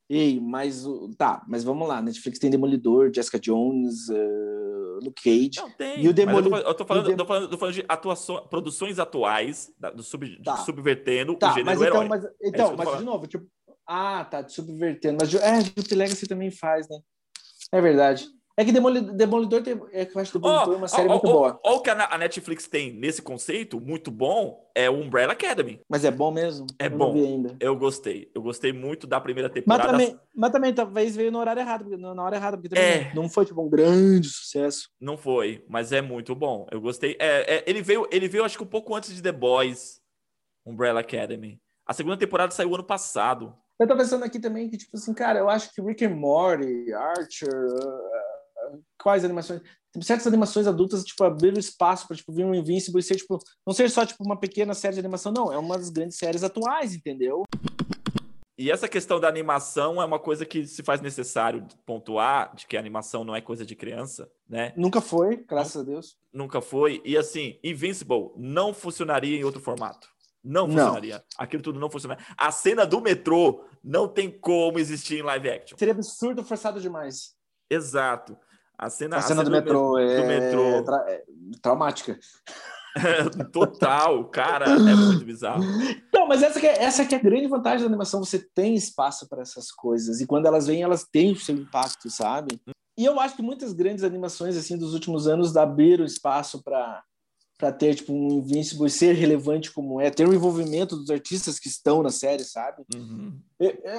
[0.09, 0.85] Ei, mas
[1.17, 1.99] tá, mas vamos lá.
[2.01, 5.57] Netflix tem Demolidor, Jessica Jones, uh, Luke Cage.
[5.57, 6.03] Não, tem.
[6.03, 6.59] E o Demolidor.
[6.59, 10.57] Eu, tô falando, eu tô falando, tô falando de atuação, produções atuais, do sub, tá.
[10.57, 12.07] subvertendo tá, o gênero mas então, herói.
[12.07, 13.47] Mas, então, é mas de novo, tipo,
[13.87, 15.17] ah, tá, subvertendo.
[15.21, 16.97] Mas é, Jupiter Legacy também faz, né?
[17.71, 18.27] É verdade.
[18.57, 21.07] É que Demolidor, Demolidor tem, é que eu acho que Demolidor oh, é uma série
[21.07, 21.59] oh, muito oh, boa.
[21.61, 25.81] Olha o que a Netflix tem nesse conceito, muito bom, é o Umbrella Academy.
[25.89, 26.65] Mas é bom mesmo?
[26.79, 27.13] É eu bom.
[27.13, 27.57] ainda.
[27.59, 28.31] Eu gostei.
[28.33, 29.91] Eu gostei muito da primeira temporada.
[29.91, 33.13] Mas também, mas também talvez veio no horário errado, na hora errada, porque também é.
[33.13, 34.89] não foi tipo um grande sucesso.
[35.01, 36.65] Não foi, mas é muito bom.
[36.71, 37.17] Eu gostei.
[37.19, 39.99] É, é, ele veio, ele veio acho que um pouco antes de The Boys,
[40.65, 41.59] Umbrella Academy.
[41.85, 43.53] A segunda temporada saiu ano passado.
[43.79, 46.93] Eu tô pensando aqui também que, tipo assim, cara, eu acho que Rick and Morty,
[46.93, 49.61] Archer, uh, quais animações?
[49.91, 53.37] Tipo, certas animações adultas, tipo, abriram espaço para tipo, vir um Invincible e ser, tipo,
[53.65, 55.51] não ser só, tipo, uma pequena série de animação, não.
[55.51, 57.43] É uma das grandes séries atuais, entendeu?
[58.57, 62.77] E essa questão da animação é uma coisa que se faz necessário pontuar, de que
[62.77, 64.71] a animação não é coisa de criança, né?
[64.77, 66.15] Nunca foi, graças a Deus.
[66.31, 67.01] Nunca foi.
[67.03, 70.14] E assim, Invincible não funcionaria em outro formato.
[70.45, 71.15] Não funcionaria.
[71.15, 71.23] Não.
[71.37, 72.23] Aquilo tudo não funcionaria.
[72.37, 75.77] A cena do metrô não tem como existir em live action.
[75.77, 77.35] Seria absurdo forçado demais.
[77.69, 78.37] Exato.
[78.77, 80.21] A cena, a cena, a cena do, do, metrô, me é...
[80.21, 81.05] do metrô tra...
[81.07, 81.23] é
[81.61, 82.19] traumática.
[83.51, 85.63] Total, cara, é muito bizarro.
[86.13, 88.75] Não, mas essa que, é, essa que é a grande vantagem da animação, você tem
[88.75, 92.59] espaço para essas coisas e quando elas vêm, elas têm o seu impacto, sabe?
[92.97, 97.03] E eu acho que muitas grandes animações assim dos últimos anos abriram espaço para
[97.57, 101.67] para ter tipo um Invincible ser relevante como é, ter o envolvimento dos artistas que
[101.67, 102.83] estão na série, sabe?
[102.93, 103.39] Uhum.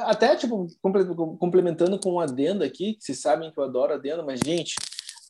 [0.03, 0.67] Até tipo
[1.39, 4.75] complementando com um adendo aqui, que vocês sabem que eu adoro adendo, mas gente,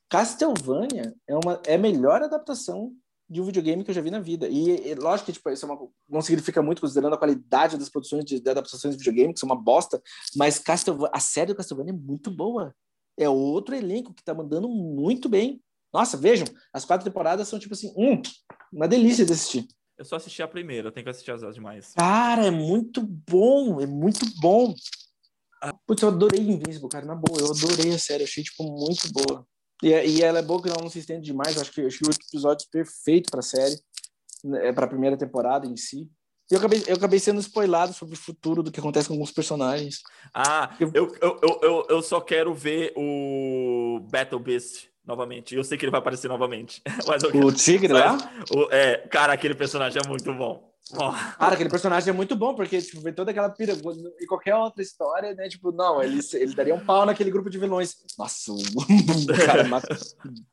[0.09, 2.93] Castlevania é uma é a melhor adaptação
[3.29, 4.49] de um videogame que eu já vi na vida.
[4.49, 7.89] E, e lógico que tipo, isso é uma, não significa muito considerando a qualidade das
[7.89, 10.01] produções de, de adaptações de videogame, que são uma bosta,
[10.37, 12.75] mas Castlevania, a série do Castlevania é muito boa.
[13.19, 15.61] É outro elenco que tá mandando muito bem.
[15.97, 18.21] Nossa, vejam, as quatro temporadas são tipo assim, hum,
[18.71, 19.67] uma delícia de assistir.
[19.97, 21.95] Eu só assisti a primeira, eu tenho que assistir as demais.
[21.97, 24.75] Cara, é muito bom, é muito bom.
[25.87, 29.47] Putz, eu adorei Invincible, cara, na boa, eu adorei a série, achei, tipo, muito boa.
[29.83, 31.99] E, e ela é boa que não se estende demais, eu acho que, eu acho
[31.99, 33.81] que o episódio perfeito pra série,
[34.45, 36.11] né, é pra primeira temporada em si.
[36.51, 39.33] E eu acabei, eu acabei sendo spoilado sobre o futuro do que acontece com alguns
[39.33, 40.03] personagens.
[40.35, 45.55] Ah, eu, eu, eu, eu, eu só quero ver o Battle Beast novamente.
[45.55, 46.83] Eu sei que ele vai aparecer novamente.
[47.07, 48.17] Mas o tigre lá?
[48.51, 50.75] O, é, cara, aquele personagem é muito bom.
[50.93, 51.11] Oh.
[51.39, 53.73] Cara, aquele personagem é muito bom, porque, tipo, vem toda aquela pira.
[54.21, 55.49] E qualquer outra história, né?
[55.49, 57.97] Tipo, não, ele, ele daria um pau naquele grupo de vilões.
[58.17, 59.97] Nossa, o cara mata,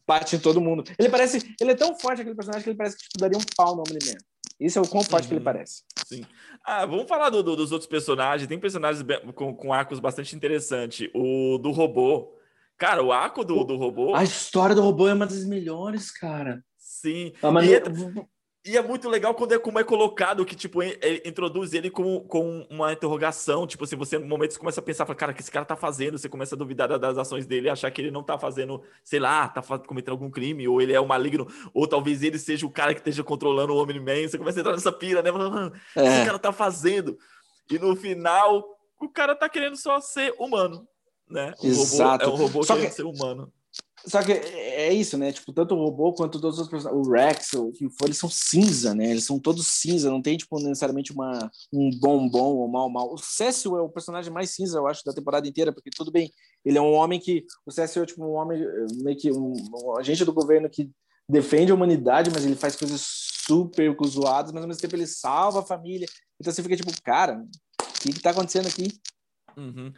[0.07, 0.83] bate em todo mundo.
[0.97, 1.55] Ele parece.
[1.61, 3.83] Ele é tão forte aquele personagem que ele parece que tipo, daria um pau no
[3.87, 4.17] Omni-Man.
[4.59, 5.27] Isso é o quão forte uhum.
[5.27, 5.45] que ele uhum.
[5.45, 5.83] parece.
[6.05, 6.25] Sim.
[6.65, 8.47] Ah, vamos falar do, do, dos outros personagens.
[8.47, 11.09] Tem personagens com, com arcos bastante interessantes.
[11.13, 12.33] O do robô.
[12.77, 14.15] Cara, o arco do, do robô.
[14.15, 16.63] A história do robô é uma das melhores, cara.
[16.77, 17.33] Sim.
[17.41, 17.67] Ah, mas...
[17.67, 17.81] e, é,
[18.65, 22.21] e é muito legal quando é como é colocado, que, tipo, ele introduz ele com,
[22.21, 23.67] com uma interrogação.
[23.67, 25.65] Tipo assim, você, no momento, você começa a pensar, fala, cara, o que esse cara
[25.65, 26.17] tá fazendo?
[26.17, 29.49] Você começa a duvidar das ações dele, achar que ele não tá fazendo, sei lá,
[29.49, 32.93] tá cometendo algum crime, ou ele é o maligno, ou talvez ele seja o cara
[32.93, 34.29] que esteja controlando o Homem-Man.
[34.29, 35.29] Você começa a entrar nessa pira, né?
[35.29, 36.25] Mano, o que esse é.
[36.25, 37.17] cara tá fazendo?
[37.69, 38.65] E no final,
[38.99, 40.87] o cara tá querendo só ser humano,
[41.33, 41.53] né?
[41.59, 42.29] O Exato.
[42.29, 42.89] Robô, é um robô só que...
[42.89, 43.51] ser humano.
[44.05, 45.31] Só que é isso, né?
[45.31, 48.29] Tipo, tanto o robô quanto todos os personagens, o Rex, o que for, eles são
[48.29, 49.09] cinza, né?
[49.09, 53.13] Eles são todos cinza, não tem, tipo, necessariamente uma, um bom bom ou mal mal.
[53.13, 56.29] O Cécio é o personagem mais cinza, eu acho, da temporada inteira, porque tudo bem,
[56.65, 57.45] ele é um homem que.
[57.65, 58.61] O Cécio é, tipo, um homem,
[59.03, 60.91] meio que um, um agente do governo que
[61.29, 63.01] defende a humanidade, mas ele faz coisas
[63.45, 66.07] super zoadas, mas ao mesmo tempo ele salva a família.
[66.39, 68.89] Então você fica tipo, cara, o que, que tá acontecendo aqui?
[69.55, 69.93] Uhum.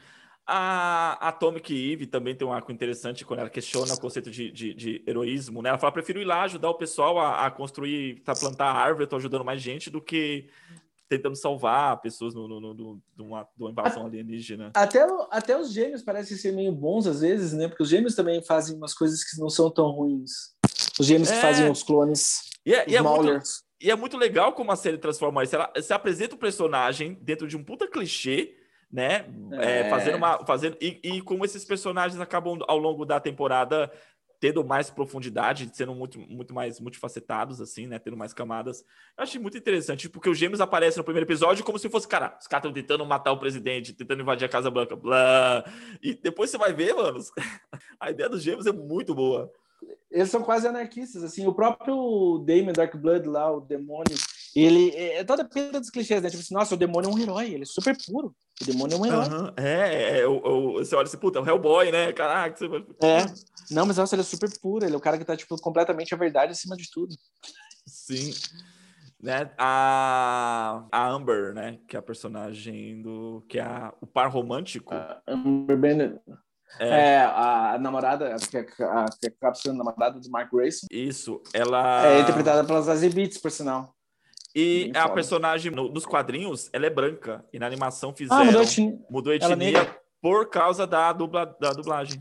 [0.47, 4.73] A Atomic Eve também tem um arco interessante quando ela questiona o conceito de, de,
[4.75, 5.69] de heroísmo, né?
[5.69, 9.17] Ela fala, prefiro ir lá ajudar o pessoal a, a construir, a plantar árvore, estou
[9.17, 10.47] ajudando mais gente do que
[11.09, 14.71] tentando salvar pessoas no, no, no, no, numa, numa invasão alienígena.
[14.75, 17.67] Até, até os gêmeos parecem ser meio bons às vezes, né?
[17.67, 20.53] Porque os gêmeos também fazem umas coisas que não são tão ruins.
[20.99, 21.35] Os gêmeos é...
[21.35, 22.41] que fazem os clones.
[22.65, 23.43] E é, e é muito,
[23.81, 25.55] e é muito legal como a série transforma isso.
[25.55, 28.55] Ela se apresenta o personagem dentro de um puta clichê
[28.91, 29.25] né?
[29.53, 29.81] É.
[29.81, 30.45] É, fazendo uma.
[30.45, 33.91] Fazendo, e, e como esses personagens acabam ao longo da temporada
[34.39, 37.97] tendo mais profundidade, sendo muito, muito mais multifacetados, assim, né?
[37.97, 38.81] Tendo mais camadas.
[39.17, 42.37] Eu achei muito interessante, porque os gêmeos aparecem no primeiro episódio como se fosse, cara,
[42.39, 45.63] os caras estão tentando matar o presidente, tentando invadir a Casa Branca, blá.
[46.01, 47.19] E depois você vai ver, mano,
[47.99, 49.51] a ideia dos gêmeos é muito boa.
[50.11, 51.47] Eles são quase anarquistas, assim.
[51.47, 54.15] O próprio Damon Dark Blood lá, o demônio,
[54.63, 56.29] ele é, é toda pedra dos clichês, né?
[56.29, 58.33] Tipo assim, nossa, o demônio é um herói, ele é super puro.
[58.61, 59.27] O demônio é um herói.
[59.27, 59.53] Uhum.
[59.57, 62.13] É, é o, o, você olha assim, puta, é um Hellboy, né?
[62.13, 62.79] Caraca, você vai.
[63.03, 63.25] É.
[63.69, 66.13] Não, mas nossa, ele é super puro, ele é o cara que tá, tipo, completamente
[66.13, 67.13] a verdade acima de tudo.
[67.85, 68.31] Sim.
[69.21, 69.51] Né?
[69.57, 71.79] A, a Amber, né?
[71.87, 73.43] Que é a personagem do.
[73.49, 74.93] que é a, o par romântico.
[74.93, 76.19] A Amber Bennett.
[76.79, 76.87] É.
[76.87, 80.87] é, a namorada, que, a, que acaba sendo namorada do Mark Grayson.
[80.91, 82.05] Isso, ela.
[82.05, 83.94] É interpretada pelas Zazie Beats, por sinal.
[84.55, 87.43] E a personagem no, nos quadrinhos, ela é branca.
[87.51, 88.41] E na animação fizeram.
[88.41, 88.99] Ah, mudou a etnia.
[89.09, 92.17] Mudou a etnia por causa da, dubla, da dublagem.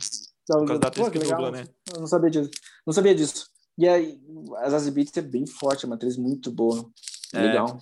[0.48, 1.64] Da, por causa da atriz que dubla, né?
[1.94, 2.50] Eu não sabia disso.
[2.84, 3.46] Não sabia disso.
[3.78, 4.20] E aí,
[4.58, 6.84] a Zazie Beetz é bem forte, é uma atriz muito boa.
[7.32, 7.78] É, Legal.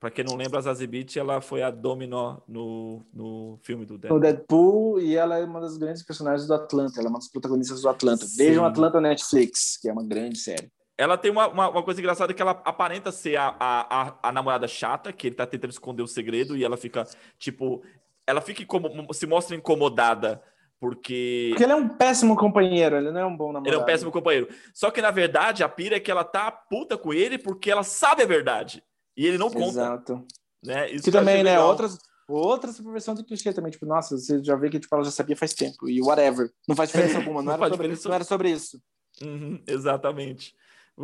[0.00, 3.96] Para quem não lembra, a Zazie Beetz, ela foi a Dominó no, no filme do
[3.96, 4.18] Deadpool.
[4.18, 6.98] No Deadpool, e ela é uma das grandes personagens do Atlanta.
[6.98, 8.26] Ela é uma das protagonistas do Atlanta.
[8.26, 8.36] Sim.
[8.36, 10.70] Vejam Atlanta Netflix, que é uma grande série.
[10.96, 14.68] Ela tem uma, uma, uma, coisa engraçada que ela aparenta ser a, a, a, namorada
[14.68, 17.06] chata, que ele tá tentando esconder o segredo, e ela fica,
[17.38, 17.82] tipo,
[18.26, 20.42] ela fica como, se mostra incomodada.
[20.78, 21.50] Porque...
[21.50, 23.68] porque ele é um péssimo companheiro, ele não é um bom namorado.
[23.68, 24.48] Ele é um péssimo companheiro.
[24.74, 27.84] Só que, na verdade, a pira é que ela tá puta com ele porque ela
[27.84, 28.82] sabe a verdade.
[29.16, 29.68] E ele não conta.
[29.68, 30.26] Exato.
[30.62, 30.90] Né?
[30.90, 31.60] Isso que, também, né?
[31.60, 33.70] Outras, outra superversão do clichê também.
[33.70, 35.88] Tipo, nossa, você já vê que tipo, ela já sabia faz tempo.
[35.88, 36.50] E whatever.
[36.66, 37.42] Não faz diferença alguma.
[37.42, 38.82] Não, não, era, sobre, não era sobre isso.
[39.22, 40.54] Uhum, exatamente.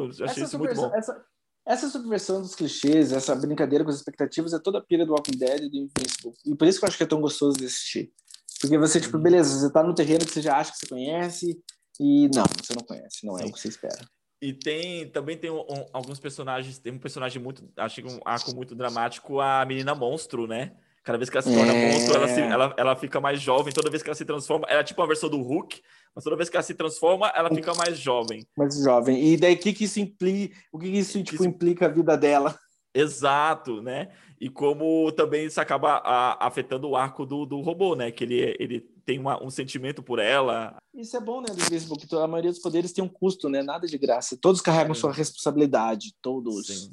[0.04, 0.94] Eu achei essa isso muito bom.
[0.94, 1.24] Essa,
[1.66, 5.38] essa subversão dos clichês, essa brincadeira com as expectativas é toda a pira do Walking
[5.38, 6.32] Dead e do Invincible.
[6.46, 8.12] E por isso que eu acho que é tão gostoso de assistir.
[8.60, 9.22] Porque você, tipo, uhum.
[9.22, 11.62] beleza, você tá no terreno que você já acha que você conhece
[12.00, 13.44] e não, você não conhece, não Sim.
[13.44, 13.98] é o que você espera.
[14.40, 18.20] E tem também tem um, um, alguns personagens, tem um personagem muito, acho que um
[18.24, 20.76] arco muito dramático, a menina monstro, né?
[21.08, 21.90] Cada vez que ela se torna é...
[21.90, 23.72] monstro, ela, se, ela, ela fica mais jovem.
[23.72, 25.80] Toda vez que ela se transforma, ela é tipo uma versão do Hulk,
[26.14, 28.46] mas toda vez que ela se transforma, ela fica mais jovem.
[28.54, 29.26] Mais jovem.
[29.26, 30.54] E daí, o que, que isso implica?
[30.70, 32.54] O que, que isso tipo, implica a vida dela?
[32.92, 34.10] Exato, né?
[34.38, 38.10] E como também isso acaba a, afetando o arco do, do robô, né?
[38.10, 40.76] Que ele, ele tem uma, um sentimento por ela.
[40.94, 42.06] Isso é bom, né, do Facebook?
[42.16, 43.62] A maioria dos poderes tem um custo, né?
[43.62, 44.36] Nada de graça.
[44.38, 44.94] Todos carregam é.
[44.94, 46.66] sua responsabilidade, todos.
[46.66, 46.90] Sim.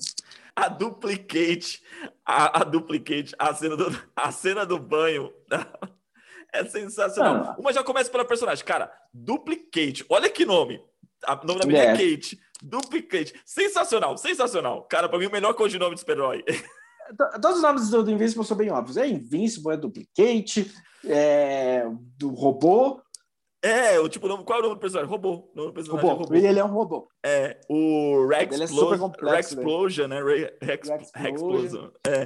[0.55, 1.83] A duplicate,
[2.25, 5.33] a, a duplicate, a cena do, a cena do banho
[6.53, 7.35] é sensacional.
[7.35, 7.55] Ah.
[7.59, 8.63] Uma já começa pela personagem.
[8.63, 10.05] Cara, Duplicate.
[10.09, 10.81] Olha que nome.
[11.27, 11.93] O nome da menina é.
[11.93, 12.39] é Kate.
[12.61, 13.33] Duplicate.
[13.45, 14.83] Sensacional, sensacional.
[14.83, 16.43] Cara, pra mim, o melhor codinome de super-herói.
[17.41, 18.97] Todos os nomes do, do Invincible são bem óbvios.
[18.97, 20.71] É Invincible, é Duplicate,
[21.05, 21.85] é
[22.17, 23.01] do robô.
[23.65, 25.09] É, o tipo, qual é o nome do personagem?
[25.09, 25.49] Robô.
[25.51, 26.21] O nome do personagem robô.
[26.21, 26.35] É robô.
[26.35, 27.07] Ele é um robô.
[27.25, 30.21] É, o Rex é super complexo, Explosion, né?
[30.61, 31.89] Rex, Rex Explosion.
[32.05, 32.25] É.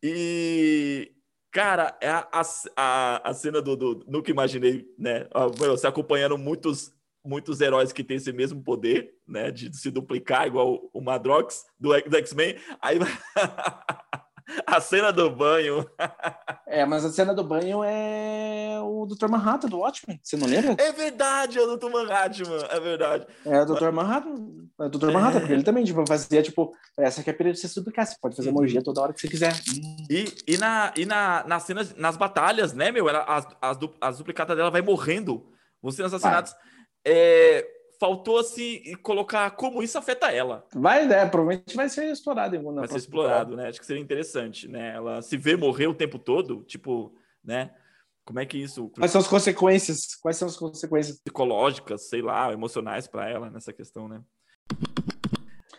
[0.00, 1.10] E,
[1.50, 2.28] cara, é a,
[2.76, 5.26] a, a cena do, do Nunca Imaginei, né?
[5.56, 10.88] Você acompanhando muitos muitos heróis que têm esse mesmo poder, né, de se duplicar, igual
[10.94, 12.56] o Madrox do, do X-Men.
[12.80, 12.98] Aí
[14.66, 15.88] a cena do banho.
[16.66, 19.28] é, mas a cena do banho é o Dr.
[19.28, 20.76] Manhattan do Watchmen, você não lembra?
[20.78, 21.90] É verdade, é o Dr.
[21.90, 23.26] Manhattan, é verdade.
[23.44, 23.90] É o Dr.
[23.90, 24.34] Manhattan,
[24.80, 25.10] é o Dr.
[25.10, 25.40] Manhattan, é...
[25.40, 28.36] porque ele também tipo, fazia, tipo, essa aqui é a período de você você pode
[28.36, 29.52] fazer magia toda hora que você quiser.
[30.10, 34.18] E, e, na, e na, nas cenas, nas batalhas, né, meu, ela, as, as, as
[34.18, 35.46] duplicadas dela vai morrendo,
[35.82, 36.54] vão sendo assassinados.
[37.04, 37.66] É,
[37.98, 40.64] faltou assim colocar como isso afeta ela.
[40.72, 41.26] Vai, né?
[41.26, 43.68] Provavelmente vai ser explorado em Vai ser explorado, né?
[43.68, 44.94] Acho que seria interessante, né?
[44.94, 47.74] Ela se vê morrer o tempo todo, tipo, né?
[48.24, 48.90] Como é que isso.
[48.90, 50.14] Quais são as consequências?
[50.20, 54.20] Quais são as consequências psicológicas, sei lá, emocionais para ela nessa questão, né?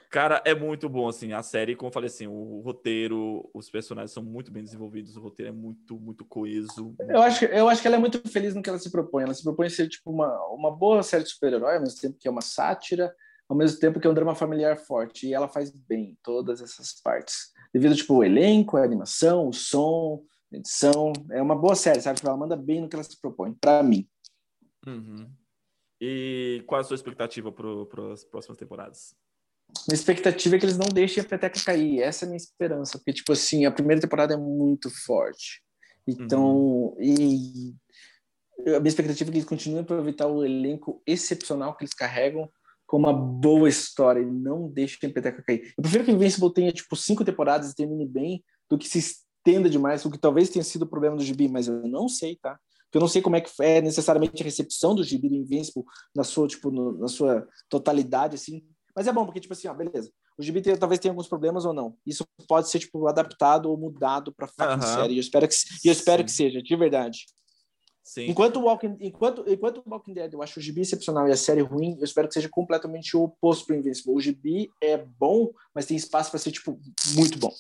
[0.10, 4.12] Cara, é muito bom, assim, a série, como eu falei assim, o roteiro, os personagens
[4.12, 6.96] são muito bem desenvolvidos, o roteiro é muito, muito coeso.
[7.08, 9.24] Eu acho, eu acho que ela é muito feliz no que ela se propõe.
[9.24, 12.28] Ela se propõe ser, tipo, uma, uma boa série de super-herói, ao mesmo tempo que
[12.28, 13.16] é uma sátira,
[13.48, 15.28] ao mesmo tempo que é um drama familiar forte.
[15.28, 17.52] E ela faz bem todas essas partes.
[17.72, 21.14] Devido, tipo, o elenco, a animação, o som, a edição.
[21.30, 22.20] É uma boa série, sabe?
[22.24, 24.10] Ela manda bem no que ela se propõe, para mim.
[24.88, 25.30] Uhum.
[26.02, 29.16] E qual é a sua expectativa para as próximas temporadas?
[29.88, 32.02] Minha expectativa é que eles não deixem a peteca cair.
[32.02, 32.98] Essa é a minha esperança.
[32.98, 35.62] Porque, tipo assim, a primeira temporada é muito forte.
[36.08, 36.96] Então, uhum.
[37.00, 37.76] e
[38.68, 42.50] a minha expectativa é que eles continuem a aproveitar o elenco excepcional que eles carregam
[42.86, 45.74] com uma boa história e não deixem a peteca cair.
[45.78, 49.70] Eu prefiro que Invincible tenha, tipo, cinco temporadas e termine bem do que se estenda
[49.70, 52.60] demais, o que talvez tenha sido o problema do Gibi, mas eu não sei, tá?
[52.86, 55.84] Porque eu não sei como é que é necessariamente a recepção do Gibi do Invincible
[56.16, 58.64] na sua, tipo, no, na sua totalidade, assim,
[58.96, 60.12] mas é bom, porque, tipo assim, ó, beleza.
[60.38, 61.96] O gibi tem, talvez tenha alguns problemas ou não.
[62.06, 64.96] Isso pode ser, tipo, adaptado ou mudado pra fucking uhum.
[64.96, 65.18] série.
[65.18, 67.26] Eu espero que, eu espero que seja, de verdade.
[68.04, 68.26] Sim.
[68.26, 71.62] Enquanto o Walking, enquanto, enquanto Walking Dead eu acho o gibi excepcional e a série
[71.62, 74.16] ruim, eu espero que seja completamente o oposto pro Invincible.
[74.16, 76.80] O gibi é bom, mas tem espaço para ser, tipo,
[77.14, 77.54] muito bom.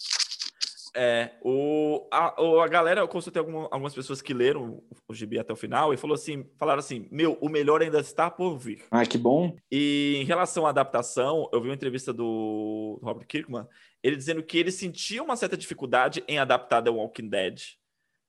[0.95, 5.37] É, o, a, a galera, eu consultei alguma, algumas pessoas que leram o, o gibi
[5.37, 8.83] até o final e falou assim, falaram assim, meu, o melhor ainda está por vir.
[8.89, 9.55] Ah, que bom.
[9.71, 13.67] E em relação à adaptação, eu vi uma entrevista do Robert Kirkman,
[14.01, 17.59] ele dizendo que ele sentia uma certa dificuldade em adaptar The Walking Dead,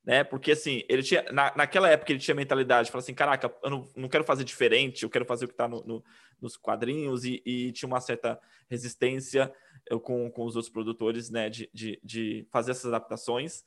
[0.05, 0.25] né?
[0.25, 3.89] Porque assim, ele tinha, na, naquela época ele tinha mentalidade, falou assim, caraca, eu não,
[3.97, 6.05] não quero fazer diferente, eu quero fazer o que está no, no,
[6.41, 8.39] nos quadrinhos e, e tinha uma certa
[8.69, 9.53] resistência
[9.89, 13.63] eu, com, com os outros produtores, né, de, de, de fazer essas adaptações.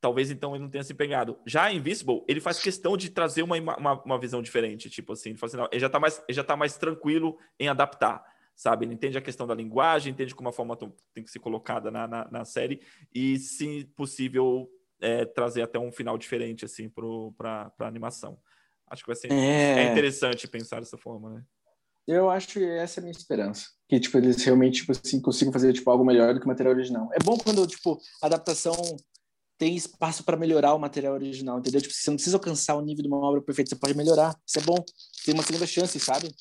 [0.00, 1.38] Talvez então ele não tenha se pegado.
[1.46, 5.38] Já Invisible, ele faz questão de trazer uma, uma, uma visão diferente, tipo assim, ele,
[5.40, 8.24] assim, não, ele já está mais, ele já tá mais tranquilo em adaptar,
[8.56, 8.84] sabe?
[8.84, 10.76] Ele entende a questão da linguagem, entende como a forma
[11.14, 12.80] tem que ser colocada na, na, na série
[13.14, 14.68] e, se possível,
[15.00, 18.40] é, trazer até um final diferente, assim, para a animação.
[18.88, 19.84] Acho que vai ser é...
[19.84, 21.44] é interessante pensar dessa forma, né?
[22.06, 23.68] Eu acho que essa é a minha esperança.
[23.92, 26.74] Que, tipo, eles realmente, tipo assim, consigam fazer, tipo, algo melhor do que o material
[26.74, 27.10] original.
[27.12, 28.72] É bom quando, tipo, a adaptação
[29.58, 31.78] tem espaço para melhorar o material original, entendeu?
[31.82, 34.34] Tipo, você não precisa alcançar o nível de uma obra perfeita, você pode melhorar.
[34.46, 34.82] Isso é bom.
[35.26, 36.34] Tem uma segunda chance, sabe?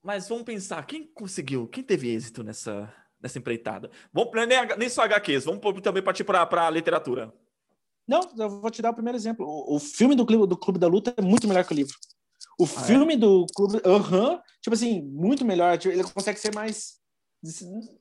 [0.00, 2.88] Mas vamos pensar, quem conseguiu, quem teve êxito nessa,
[3.20, 3.90] nessa empreitada?
[4.12, 7.34] Vamos, nem, nem só HQs, vamos também partir para a literatura.
[8.06, 9.44] Não, eu vou te dar o primeiro exemplo.
[9.44, 11.96] O, o filme do, do Clube da Luta é muito melhor que o livro.
[12.58, 12.84] O ah, é?
[12.86, 13.16] filme é?
[13.16, 13.80] do Clube.
[13.84, 14.40] Aham.
[14.60, 15.78] tipo assim, muito melhor.
[15.78, 17.00] Tipo, ele consegue ser mais.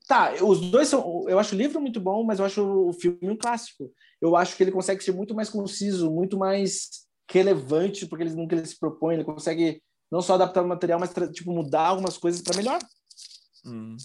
[0.08, 1.26] Tá, os dois são.
[1.28, 3.91] Eu acho o livro muito bom, mas eu acho o filme um clássico.
[4.22, 6.89] Eu acho que ele consegue ser muito mais conciso, muito mais
[7.30, 9.16] relevante, porque ele nunca ele se propõe.
[9.16, 9.82] Ele consegue
[10.12, 12.80] não só adaptar o material, mas tipo, mudar algumas coisas para melhor.
[13.66, 13.95] Hum.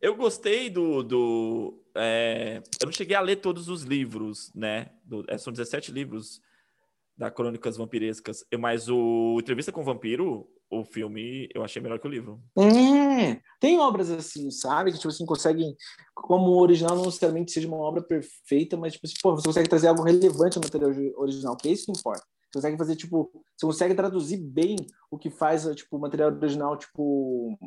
[0.00, 1.02] Eu gostei do.
[1.02, 2.62] do é...
[2.80, 4.90] Eu não cheguei a ler todos os livros, né?
[5.04, 5.24] Do...
[5.28, 6.40] É, são 17 livros
[7.16, 12.06] da Crônicas Vampirescas, mas o Entrevista com o Vampiro, o filme, eu achei melhor que
[12.06, 12.40] o livro.
[12.58, 14.90] É, tem obras assim, sabe?
[14.90, 15.76] Que, tipo assim, conseguem,
[16.14, 19.68] como o original não necessariamente seja uma obra perfeita, mas, tipo assim, pô, você consegue
[19.68, 22.24] trazer algo relevante ao material original, que é isso que importa.
[22.52, 24.76] Você consegue fazer, tipo, você consegue traduzir bem
[25.10, 27.58] o que faz, tipo, o material original, tipo,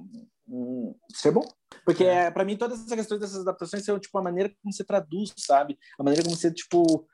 [0.47, 1.45] um, ser bom.
[1.83, 2.31] Porque, é.
[2.31, 5.77] para mim, todas essas questões dessas adaptações são, tipo, a maneira como você traduz, sabe?
[5.99, 7.07] A maneira como você, tipo,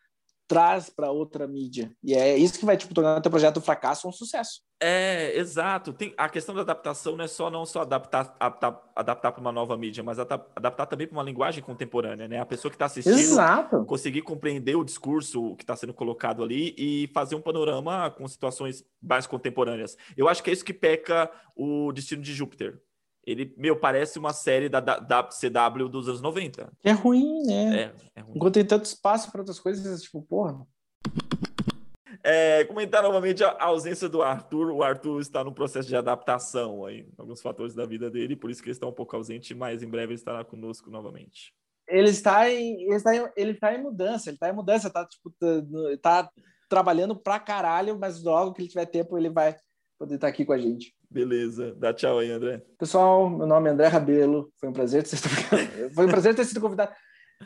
[0.52, 1.90] traz para outra mídia.
[2.04, 4.60] E é isso que vai tipo, tornar o teu projeto um fracasso ou um sucesso.
[4.82, 5.94] É, exato.
[5.94, 8.36] Tem, a questão da adaptação não é só não só adaptar
[8.94, 12.42] adaptar, para uma nova mídia, mas adaptar, adaptar também para uma linguagem contemporânea, né?
[12.42, 13.86] A pessoa que está assistindo Exato.
[13.86, 18.84] conseguir compreender o discurso que está sendo colocado ali e fazer um panorama com situações
[19.02, 19.96] mais contemporâneas.
[20.18, 22.82] Eu acho que é isso que peca o Destino de Júpiter.
[23.32, 26.72] Ele, meu, parece uma série da, da, da CW dos anos 90.
[26.84, 27.76] É ruim, né?
[27.76, 28.34] É, é ruim.
[28.36, 30.66] Enquanto tem tanto espaço para outras coisas, tipo, porra.
[32.24, 34.72] É, comentar novamente a ausência do Arthur.
[34.72, 38.62] O Arthur está no processo de adaptação aí, alguns fatores da vida dele, por isso
[38.62, 41.54] que ele está um pouco ausente, mas em breve ele estará conosco novamente.
[41.88, 45.06] Ele está em, ele está em, ele está em mudança, ele está em mudança, tá,
[45.06, 46.32] tipo, tá, tá
[46.70, 49.56] trabalhando pra caralho, mas logo que ele tiver tempo ele vai
[49.98, 50.96] poder estar aqui com a gente.
[51.12, 51.76] Beleza.
[51.76, 52.64] Dá tchau aí, André.
[52.80, 54.50] Pessoal, meu nome é André Rabelo.
[54.58, 55.30] Foi um prazer ter sido,
[55.94, 56.94] Foi um prazer ter sido convidado.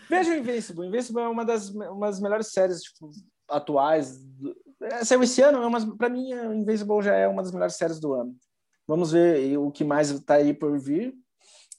[0.07, 0.85] Veja o Invincible.
[0.85, 3.09] Invincible é uma das, uma das melhores séries tipo,
[3.49, 4.19] atuais.
[4.83, 7.99] É, saiu esse ano, é uma, pra mim, Invincible já é uma das melhores séries
[7.99, 8.35] do ano.
[8.87, 11.15] Vamos ver o que mais está aí por vir.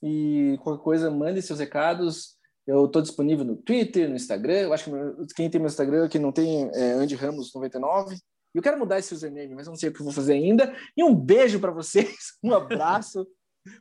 [0.03, 2.37] E qualquer coisa, mande seus recados.
[2.67, 4.63] Eu estou disponível no Twitter, no Instagram.
[4.63, 8.17] Eu acho que quem tem meu Instagram, que não tem, é Andy Ramos 99.
[8.57, 10.75] Eu quero mudar esse username, mas não sei o que vou fazer ainda.
[10.97, 13.27] E um beijo para vocês, um abraço.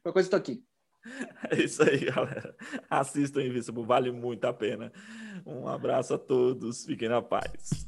[0.02, 0.64] Qualquer coisa, estou aqui.
[1.50, 2.56] É isso aí, galera.
[2.90, 4.92] Assistam Invincible, vale muito a pena.
[5.46, 7.88] Um abraço a todos, fiquem na paz.